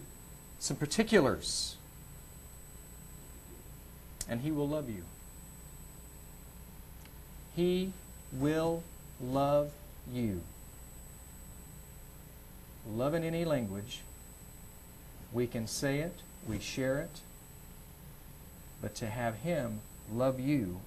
[0.60, 1.76] some particulars.
[4.28, 5.02] And he will love you.
[7.56, 7.92] He
[8.32, 8.84] will
[9.20, 9.72] love
[10.12, 10.42] you.
[12.88, 14.02] Love in any language.
[15.32, 16.14] We can say it,
[16.46, 17.20] we share it,
[18.82, 19.80] but to have Him
[20.12, 20.80] love you,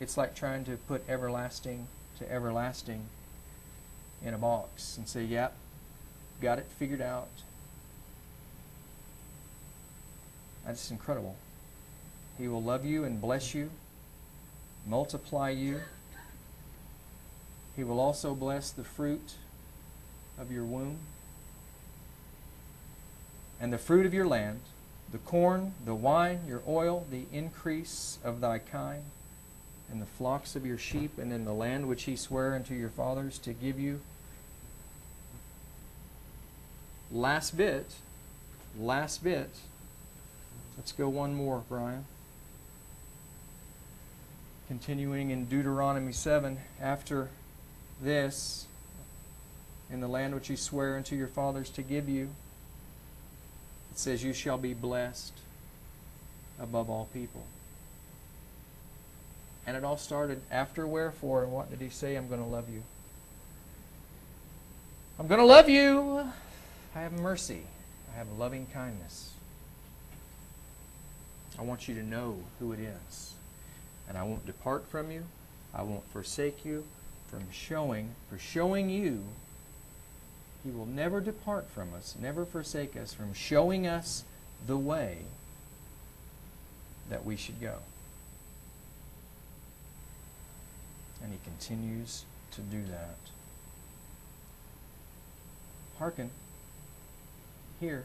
[0.00, 1.86] it's like trying to put everlasting
[2.18, 3.04] to everlasting
[4.24, 5.54] in a box and say, yep,
[6.40, 7.28] got it figured out.
[10.66, 11.36] That's incredible.
[12.38, 13.70] He will love you and bless you,
[14.86, 15.80] multiply you.
[17.76, 19.34] He will also bless the fruit
[20.38, 20.98] of your womb
[23.60, 24.60] and the fruit of your land,
[25.12, 29.02] the corn, the wine, your oil, the increase of thy kind,
[29.90, 32.88] and the flocks of your sheep, and in the land which he sware unto your
[32.88, 34.00] fathers to give you.
[37.10, 37.92] Last bit,
[38.78, 39.50] last bit.
[40.78, 42.06] Let's go one more, Brian.
[44.66, 47.28] Continuing in Deuteronomy 7, after
[48.00, 48.66] this,
[49.90, 52.30] in the land which he sware unto your fathers to give you,
[53.92, 55.34] it says, You shall be blessed
[56.58, 57.44] above all people.
[59.66, 62.16] And it all started after wherefore, and what did he say?
[62.16, 62.82] I'm going to love you.
[65.18, 66.26] I'm going to love you.
[66.96, 67.60] I have mercy.
[68.12, 69.32] I have loving kindness.
[71.58, 73.34] I want you to know who it is.
[74.08, 75.24] And I won't depart from you.
[75.74, 76.84] I won't forsake you
[77.26, 79.22] from showing, for showing you
[80.64, 84.24] he will never depart from us, never forsake us from showing us
[84.66, 85.18] the way
[87.10, 87.78] that we should go.
[91.22, 93.16] And he continues to do that.
[95.98, 96.30] Hearken,
[97.80, 98.04] hear,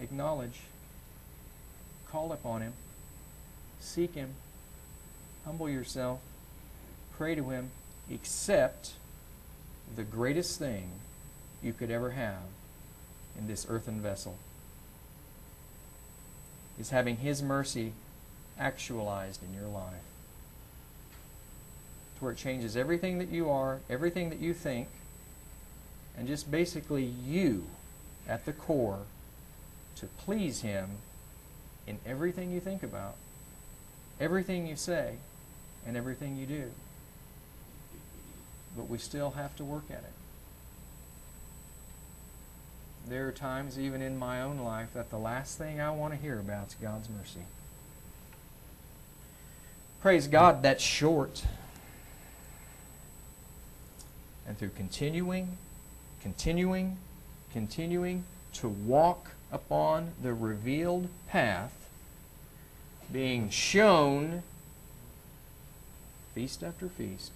[0.00, 0.60] acknowledge,
[2.10, 2.72] call upon him,
[3.80, 4.34] seek him,
[5.44, 6.20] humble yourself,
[7.16, 7.70] pray to him,
[8.12, 8.92] accept
[9.94, 10.90] the greatest thing
[11.62, 12.42] you could ever have
[13.38, 14.36] in this earthen vessel
[16.78, 17.92] is having His mercy
[18.58, 19.94] actualized in your life.
[22.16, 24.88] To where it changes everything that you are, everything that you think,
[26.16, 27.66] and just basically you
[28.28, 29.00] at the core
[29.96, 30.90] to please Him
[31.86, 33.14] in everything you think about,
[34.20, 35.16] everything you say,
[35.86, 36.70] and everything you do.
[38.76, 40.17] But we still have to work at it
[43.08, 46.20] there are times, even in my own life, that the last thing I want to
[46.20, 47.40] hear about is God's mercy.
[50.00, 51.44] Praise God, that's short.
[54.46, 55.58] And through continuing,
[56.22, 56.98] continuing,
[57.52, 61.72] continuing to walk upon the revealed path,
[63.12, 64.42] being shown
[66.34, 67.32] feast after feast,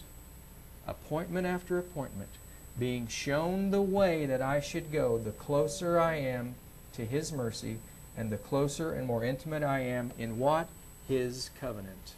[0.86, 2.30] appointment after appointment,
[2.78, 6.54] being shown the way that I should go, the closer I am
[6.94, 7.78] to His mercy,
[8.16, 10.68] and the closer and more intimate I am in what?
[11.08, 12.14] His covenant.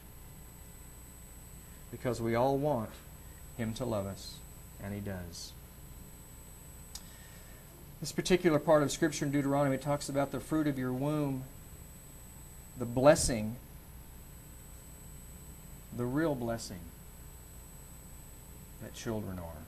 [1.91, 2.91] Because we all want
[3.57, 4.37] Him to love us,
[4.83, 5.53] and He does.
[8.01, 11.45] This particular part of Scripture in Deuteronomy talks about the fruit of your womb,
[12.79, 13.57] the blessing,
[15.97, 16.81] the real blessing
[18.83, 19.65] that children are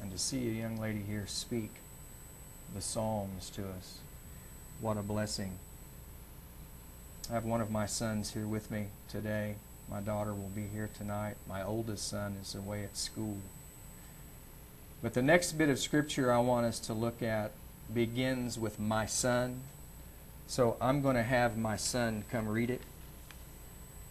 [0.00, 1.70] and to see a young lady here speak
[2.74, 3.98] the Psalms to us.
[4.80, 5.52] What a blessing.
[7.30, 9.56] I have one of my sons here with me today.
[9.90, 11.36] My daughter will be here tonight.
[11.48, 13.38] My oldest son is away at school.
[15.02, 17.52] But the next bit of scripture I want us to look at
[17.92, 19.60] begins with my son.
[20.46, 22.82] So I'm going to have my son come read it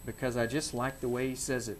[0.04, 1.78] because I just like the way he says it.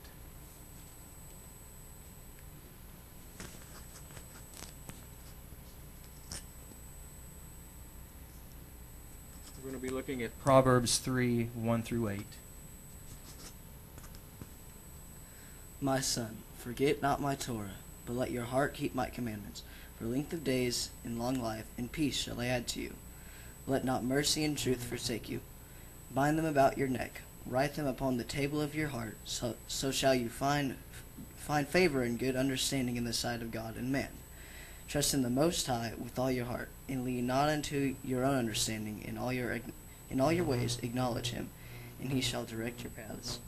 [9.75, 12.21] Be looking at Proverbs 3 1 through 8.
[15.81, 19.63] My son, forget not my Torah, but let your heart keep my commandments.
[19.99, 22.95] For length of days and long life and peace shall I add to you.
[23.67, 25.41] Let not mercy and truth forsake you.
[26.15, 27.23] Bind them about your neck.
[27.47, 29.17] Write them upon the table of your heart.
[29.25, 30.77] So, so shall you find
[31.37, 34.09] find favor and good understanding in the sight of God and man.
[34.89, 38.37] Trust in the Most High with all your heart, and lean not unto your own
[38.37, 39.03] understanding.
[39.05, 39.59] In all your
[40.09, 41.49] in all your ways acknowledge Him,
[42.01, 43.41] and He shall direct your paths.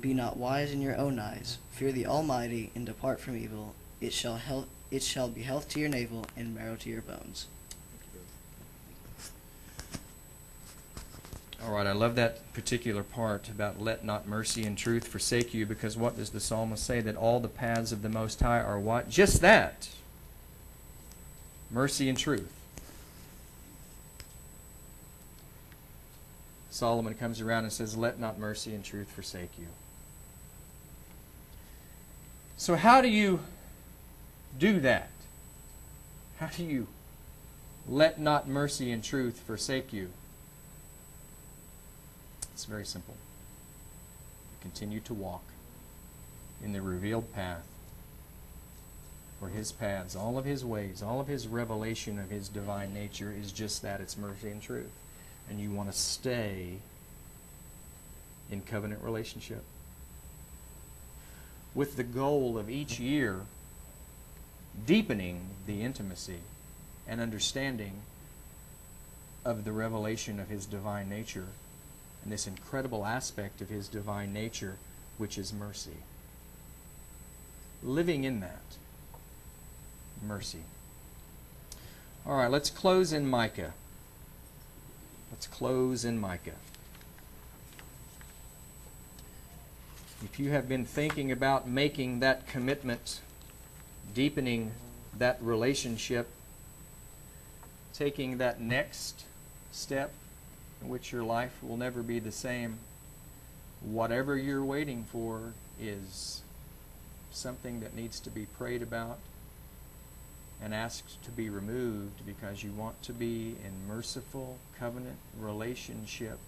[0.00, 1.58] Be not wise in your own eyes.
[1.72, 3.74] Fear the Almighty, and depart from evil.
[4.00, 7.48] It shall health, it shall be health to your navel and marrow to your bones.
[11.62, 15.66] All right, I love that particular part about let not mercy and truth forsake you
[15.66, 17.00] because what does the psalmist say?
[17.00, 19.10] That all the paths of the Most High are what?
[19.10, 19.88] Just that
[21.70, 22.52] mercy and truth.
[26.70, 29.66] Solomon comes around and says, Let not mercy and truth forsake you.
[32.56, 33.40] So, how do you
[34.58, 35.10] do that?
[36.38, 36.86] How do you
[37.88, 40.10] let not mercy and truth forsake you?
[42.52, 43.16] It's very simple.
[44.60, 45.42] Continue to walk
[46.62, 47.66] in the revealed path
[49.38, 53.32] for his paths, all of his ways, all of his revelation of his divine nature
[53.32, 54.90] is just that it's mercy and truth.
[55.48, 56.78] And you want to stay
[58.50, 59.62] in covenant relationship
[61.74, 63.42] with the goal of each year
[64.86, 66.40] deepening the intimacy
[67.06, 67.92] and understanding
[69.44, 71.46] of the revelation of his divine nature
[72.22, 74.76] and this incredible aspect of his divine nature,
[75.18, 75.98] which is mercy.
[77.82, 78.76] Living in that
[80.22, 80.62] mercy.
[82.26, 83.72] All right, let's close in Micah.
[85.30, 86.52] Let's close in Micah.
[90.24, 93.20] If you have been thinking about making that commitment,
[94.14, 94.72] deepening
[95.16, 96.28] that relationship,
[97.94, 99.24] taking that next
[99.70, 100.12] step
[100.82, 102.78] in which your life will never be the same,
[103.80, 106.42] whatever you're waiting for is
[107.30, 109.18] something that needs to be prayed about
[110.62, 116.38] and asked to be removed because you want to be in merciful covenant relationship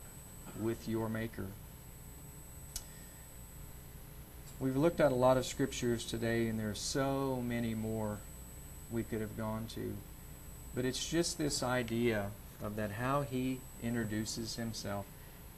[0.60, 1.46] with your Maker.
[4.58, 8.18] We've looked at a lot of scriptures today, and there are so many more
[8.90, 9.94] we could have gone to.
[10.74, 12.26] But it's just this idea
[12.62, 15.06] of that how he introduces himself,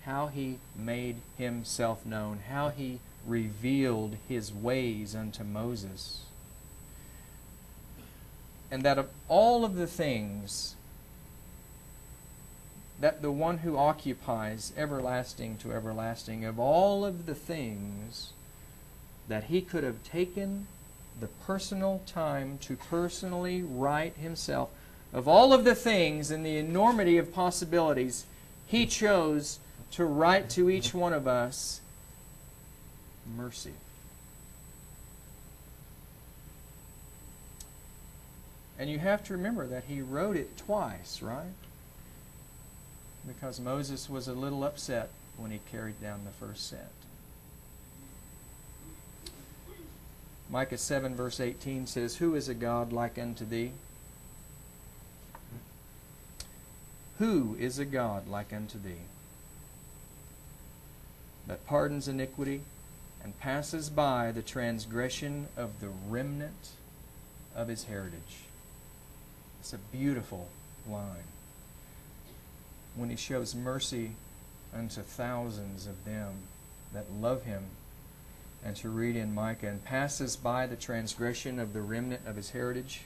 [0.05, 6.21] how he made himself known, how he revealed his ways unto Moses
[8.73, 10.75] and that of all of the things
[12.99, 18.33] that the one who occupies everlasting to everlasting, of all of the things
[19.29, 20.67] that he could have taken
[21.21, 24.71] the personal time to personally write himself,
[25.13, 28.25] of all of the things and the enormity of possibilities,
[28.67, 29.59] he chose
[29.91, 31.83] to write to each one of us
[33.37, 33.75] mercy.
[38.79, 41.53] And you have to remember that he wrote it twice, right?
[43.27, 46.91] Because Moses was a little upset when he carried down the first set.
[50.51, 53.73] Micah 7, verse 18 says, Who is a God like unto thee?
[57.19, 59.07] Who is a God like unto thee?
[61.47, 62.63] That pardons iniquity
[63.23, 66.71] and passes by the transgression of the remnant
[67.55, 68.45] of his heritage.
[69.63, 70.49] It's a beautiful
[70.91, 71.23] line.
[72.97, 74.11] When he shows mercy
[74.75, 76.33] unto thousands of them
[76.93, 77.67] that love him,
[78.65, 82.51] and to read in Micah, and passes by the transgression of the remnant of his
[82.51, 83.03] heritage.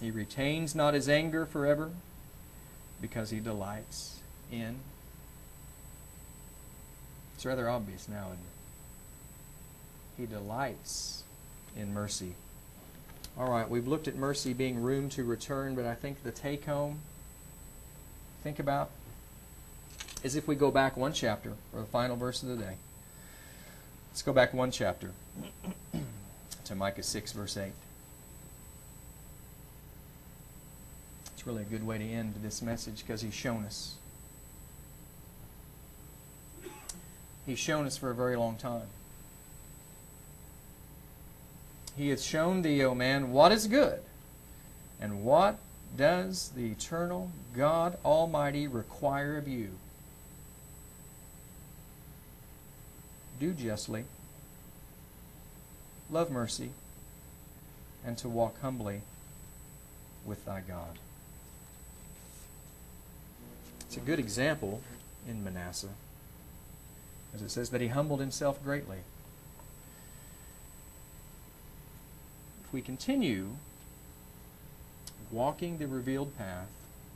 [0.00, 1.90] He retains not his anger forever,
[3.02, 4.20] because he delights
[4.50, 4.76] in.
[7.34, 8.28] It's rather obvious now?
[10.16, 11.24] He delights
[11.76, 12.36] in mercy.
[13.38, 16.64] All right, we've looked at mercy being room to return, but I think the take
[16.64, 17.00] home,
[18.42, 18.90] think about,
[20.22, 22.76] is if we go back one chapter, or the final verse of the day.
[24.10, 25.10] Let's go back one chapter
[26.64, 27.72] to Micah 6, verse 8.
[31.34, 33.96] It's really a good way to end this message because he's shown us.
[37.44, 38.86] He's shown us for a very long time.
[41.96, 44.00] He hath shown thee, O man, what is good,
[45.00, 45.58] and what
[45.96, 49.70] does the eternal God Almighty require of you?
[53.40, 54.04] Do justly,
[56.10, 56.70] love mercy,
[58.04, 59.00] and to walk humbly
[60.24, 60.98] with thy God.
[63.80, 64.82] It's a good example
[65.26, 65.94] in Manasseh,
[67.34, 68.98] as it says that he humbled himself greatly.
[72.76, 73.52] We continue
[75.30, 76.68] walking the revealed path,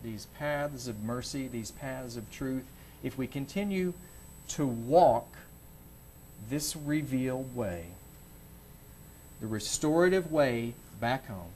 [0.02, 2.64] these paths of mercy, these paths of truth,
[3.02, 3.92] if we continue
[4.48, 5.26] to walk
[6.48, 7.88] this revealed way,
[9.42, 11.52] the restorative way back home,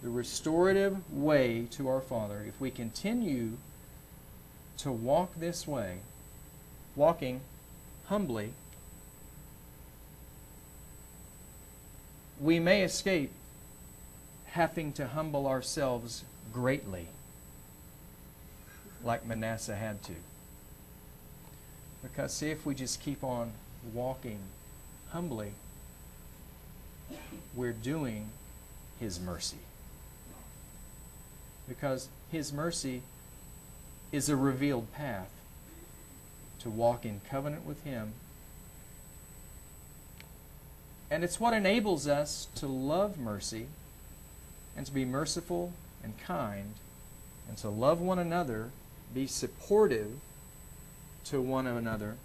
[0.00, 3.56] the restorative way to our Father, if we continue
[4.78, 5.96] to walk this way,
[6.94, 7.40] walking
[8.06, 8.52] humbly,
[12.44, 13.32] we may escape
[14.48, 17.08] having to humble ourselves greatly,
[19.02, 20.12] like Manasseh had to.
[22.02, 23.52] Because, see, if we just keep on
[23.94, 24.40] walking
[25.08, 25.52] humbly,
[27.54, 28.28] we're doing
[29.00, 29.56] His mercy.
[31.66, 33.00] Because His mercy
[34.12, 35.30] is a revealed path
[36.58, 38.12] to walk in covenant with Him.
[41.14, 43.68] And it's what enables us to love mercy
[44.76, 46.74] and to be merciful and kind
[47.46, 48.70] and to love one another,
[49.14, 50.10] be supportive
[51.26, 52.16] to one another,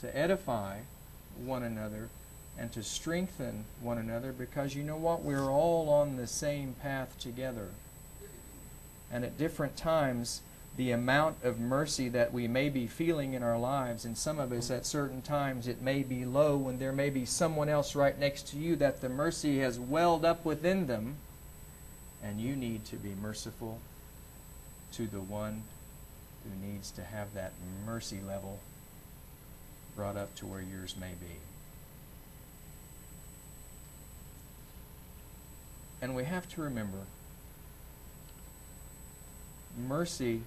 [0.00, 0.78] to edify
[1.44, 2.08] one another,
[2.58, 5.20] and to strengthen one another because you know what?
[5.22, 7.68] We're all on the same path together.
[9.12, 10.40] And at different times,
[10.76, 14.52] the amount of mercy that we may be feeling in our lives, and some of
[14.52, 18.18] us at certain times it may be low, and there may be someone else right
[18.18, 21.16] next to you that the mercy has welled up within them,
[22.22, 23.80] and you need to be merciful
[24.92, 25.62] to the one
[26.44, 27.52] who needs to have that
[27.86, 28.58] mercy level
[29.94, 31.36] brought up to where yours may be.
[36.00, 36.98] And we have to remember
[39.86, 40.42] mercy,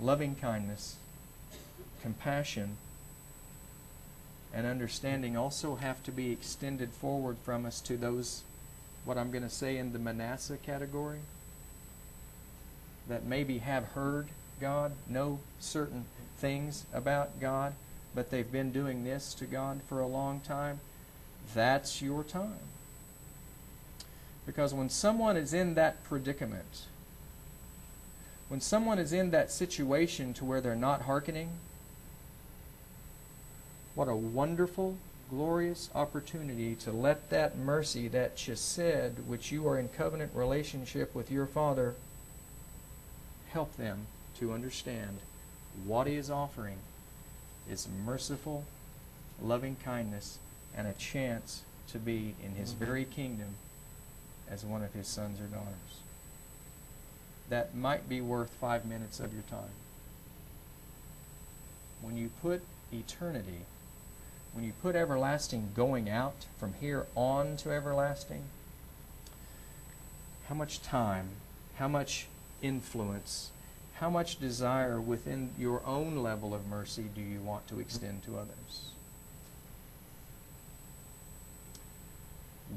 [0.00, 0.96] loving kindness,
[2.02, 2.76] compassion,
[4.54, 8.42] and understanding also have to be extended forward from us to those,
[9.04, 11.20] what I'm going to say in the Manasseh category,
[13.08, 14.28] that maybe have heard
[14.60, 16.04] God, know certain
[16.38, 17.74] things about God,
[18.14, 20.80] but they've been doing this to God for a long time.
[21.54, 22.58] That's your time.
[24.46, 26.86] Because when someone is in that predicament,
[28.48, 31.50] when someone is in that situation to where they're not hearkening,
[33.94, 34.96] what a wonderful,
[35.28, 41.30] glorious opportunity to let that mercy, that chesed, which you are in covenant relationship with
[41.30, 41.94] your Father,
[43.52, 44.06] help them
[44.38, 45.18] to understand
[45.84, 46.78] what He is offering
[47.70, 48.64] is merciful,
[49.42, 50.38] loving kindness,
[50.74, 52.84] and a chance to be in His mm-hmm.
[52.84, 53.56] very kingdom
[54.50, 56.00] as one of His sons or daughters.
[57.48, 59.72] That might be worth five minutes of your time.
[62.02, 63.64] When you put eternity,
[64.52, 68.44] when you put everlasting going out from here on to everlasting,
[70.48, 71.28] how much time,
[71.76, 72.26] how much
[72.62, 73.50] influence,
[73.94, 78.36] how much desire within your own level of mercy do you want to extend to
[78.36, 78.90] others?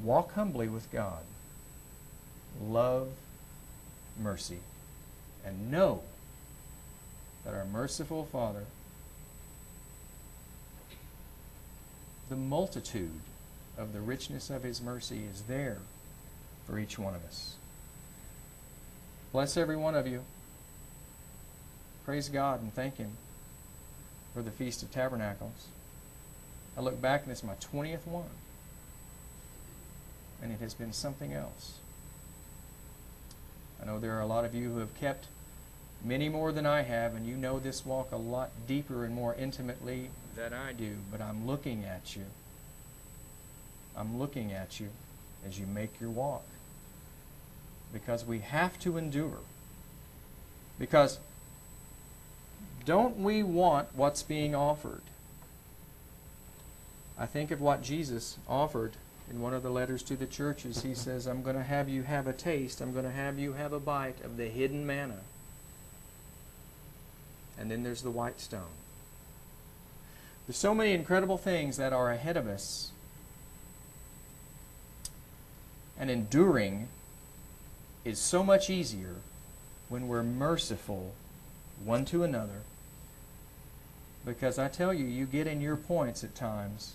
[0.02, 1.22] Walk humbly with God.
[2.60, 3.08] Love
[4.20, 4.58] mercy.
[5.44, 6.02] And know
[7.44, 8.64] that our merciful Father,
[12.28, 13.20] the multitude
[13.76, 15.78] of the richness of His mercy is there
[16.66, 17.56] for each one of us.
[19.32, 20.22] Bless every one of you.
[22.04, 23.12] Praise God and thank Him
[24.34, 25.68] for the Feast of Tabernacles.
[26.76, 28.24] I look back and it's my 20th one.
[30.42, 31.78] And it has been something else.
[33.82, 35.26] I know there are a lot of you who have kept
[36.04, 39.34] many more than I have, and you know this walk a lot deeper and more
[39.34, 42.24] intimately than I do, but I'm looking at you.
[43.96, 44.88] I'm looking at you
[45.46, 46.44] as you make your walk.
[47.92, 49.40] Because we have to endure.
[50.78, 51.18] Because
[52.84, 55.02] don't we want what's being offered?
[57.18, 58.92] I think of what Jesus offered
[59.30, 60.82] in one of the letters to the churches.
[60.82, 63.54] He says, I'm going to have you have a taste, I'm going to have you
[63.54, 65.20] have a bite of the hidden manna.
[67.58, 68.72] And then there's the white stone.
[70.46, 72.90] There's so many incredible things that are ahead of us.
[75.98, 76.88] And enduring
[78.04, 79.16] is so much easier
[79.88, 81.12] when we're merciful
[81.84, 82.62] one to another.
[84.24, 86.94] Because I tell you, you get in your points at times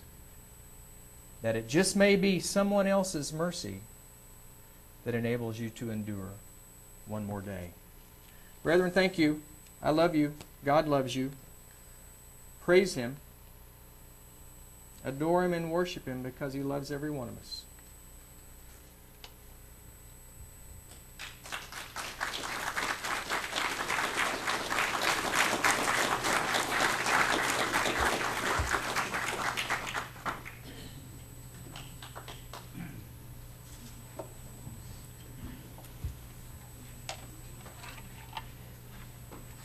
[1.41, 3.81] that it just may be someone else's mercy
[5.05, 6.31] that enables you to endure
[7.05, 7.69] one more day.
[8.63, 9.41] Brethren, thank you.
[9.81, 10.33] I love you.
[10.65, 11.31] God loves you.
[12.63, 13.17] Praise Him.
[15.05, 17.63] Adore Him and worship Him because He loves every one of us.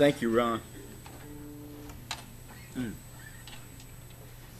[0.03, 0.61] Thank you, Ron.
[2.77, 2.93] Mm.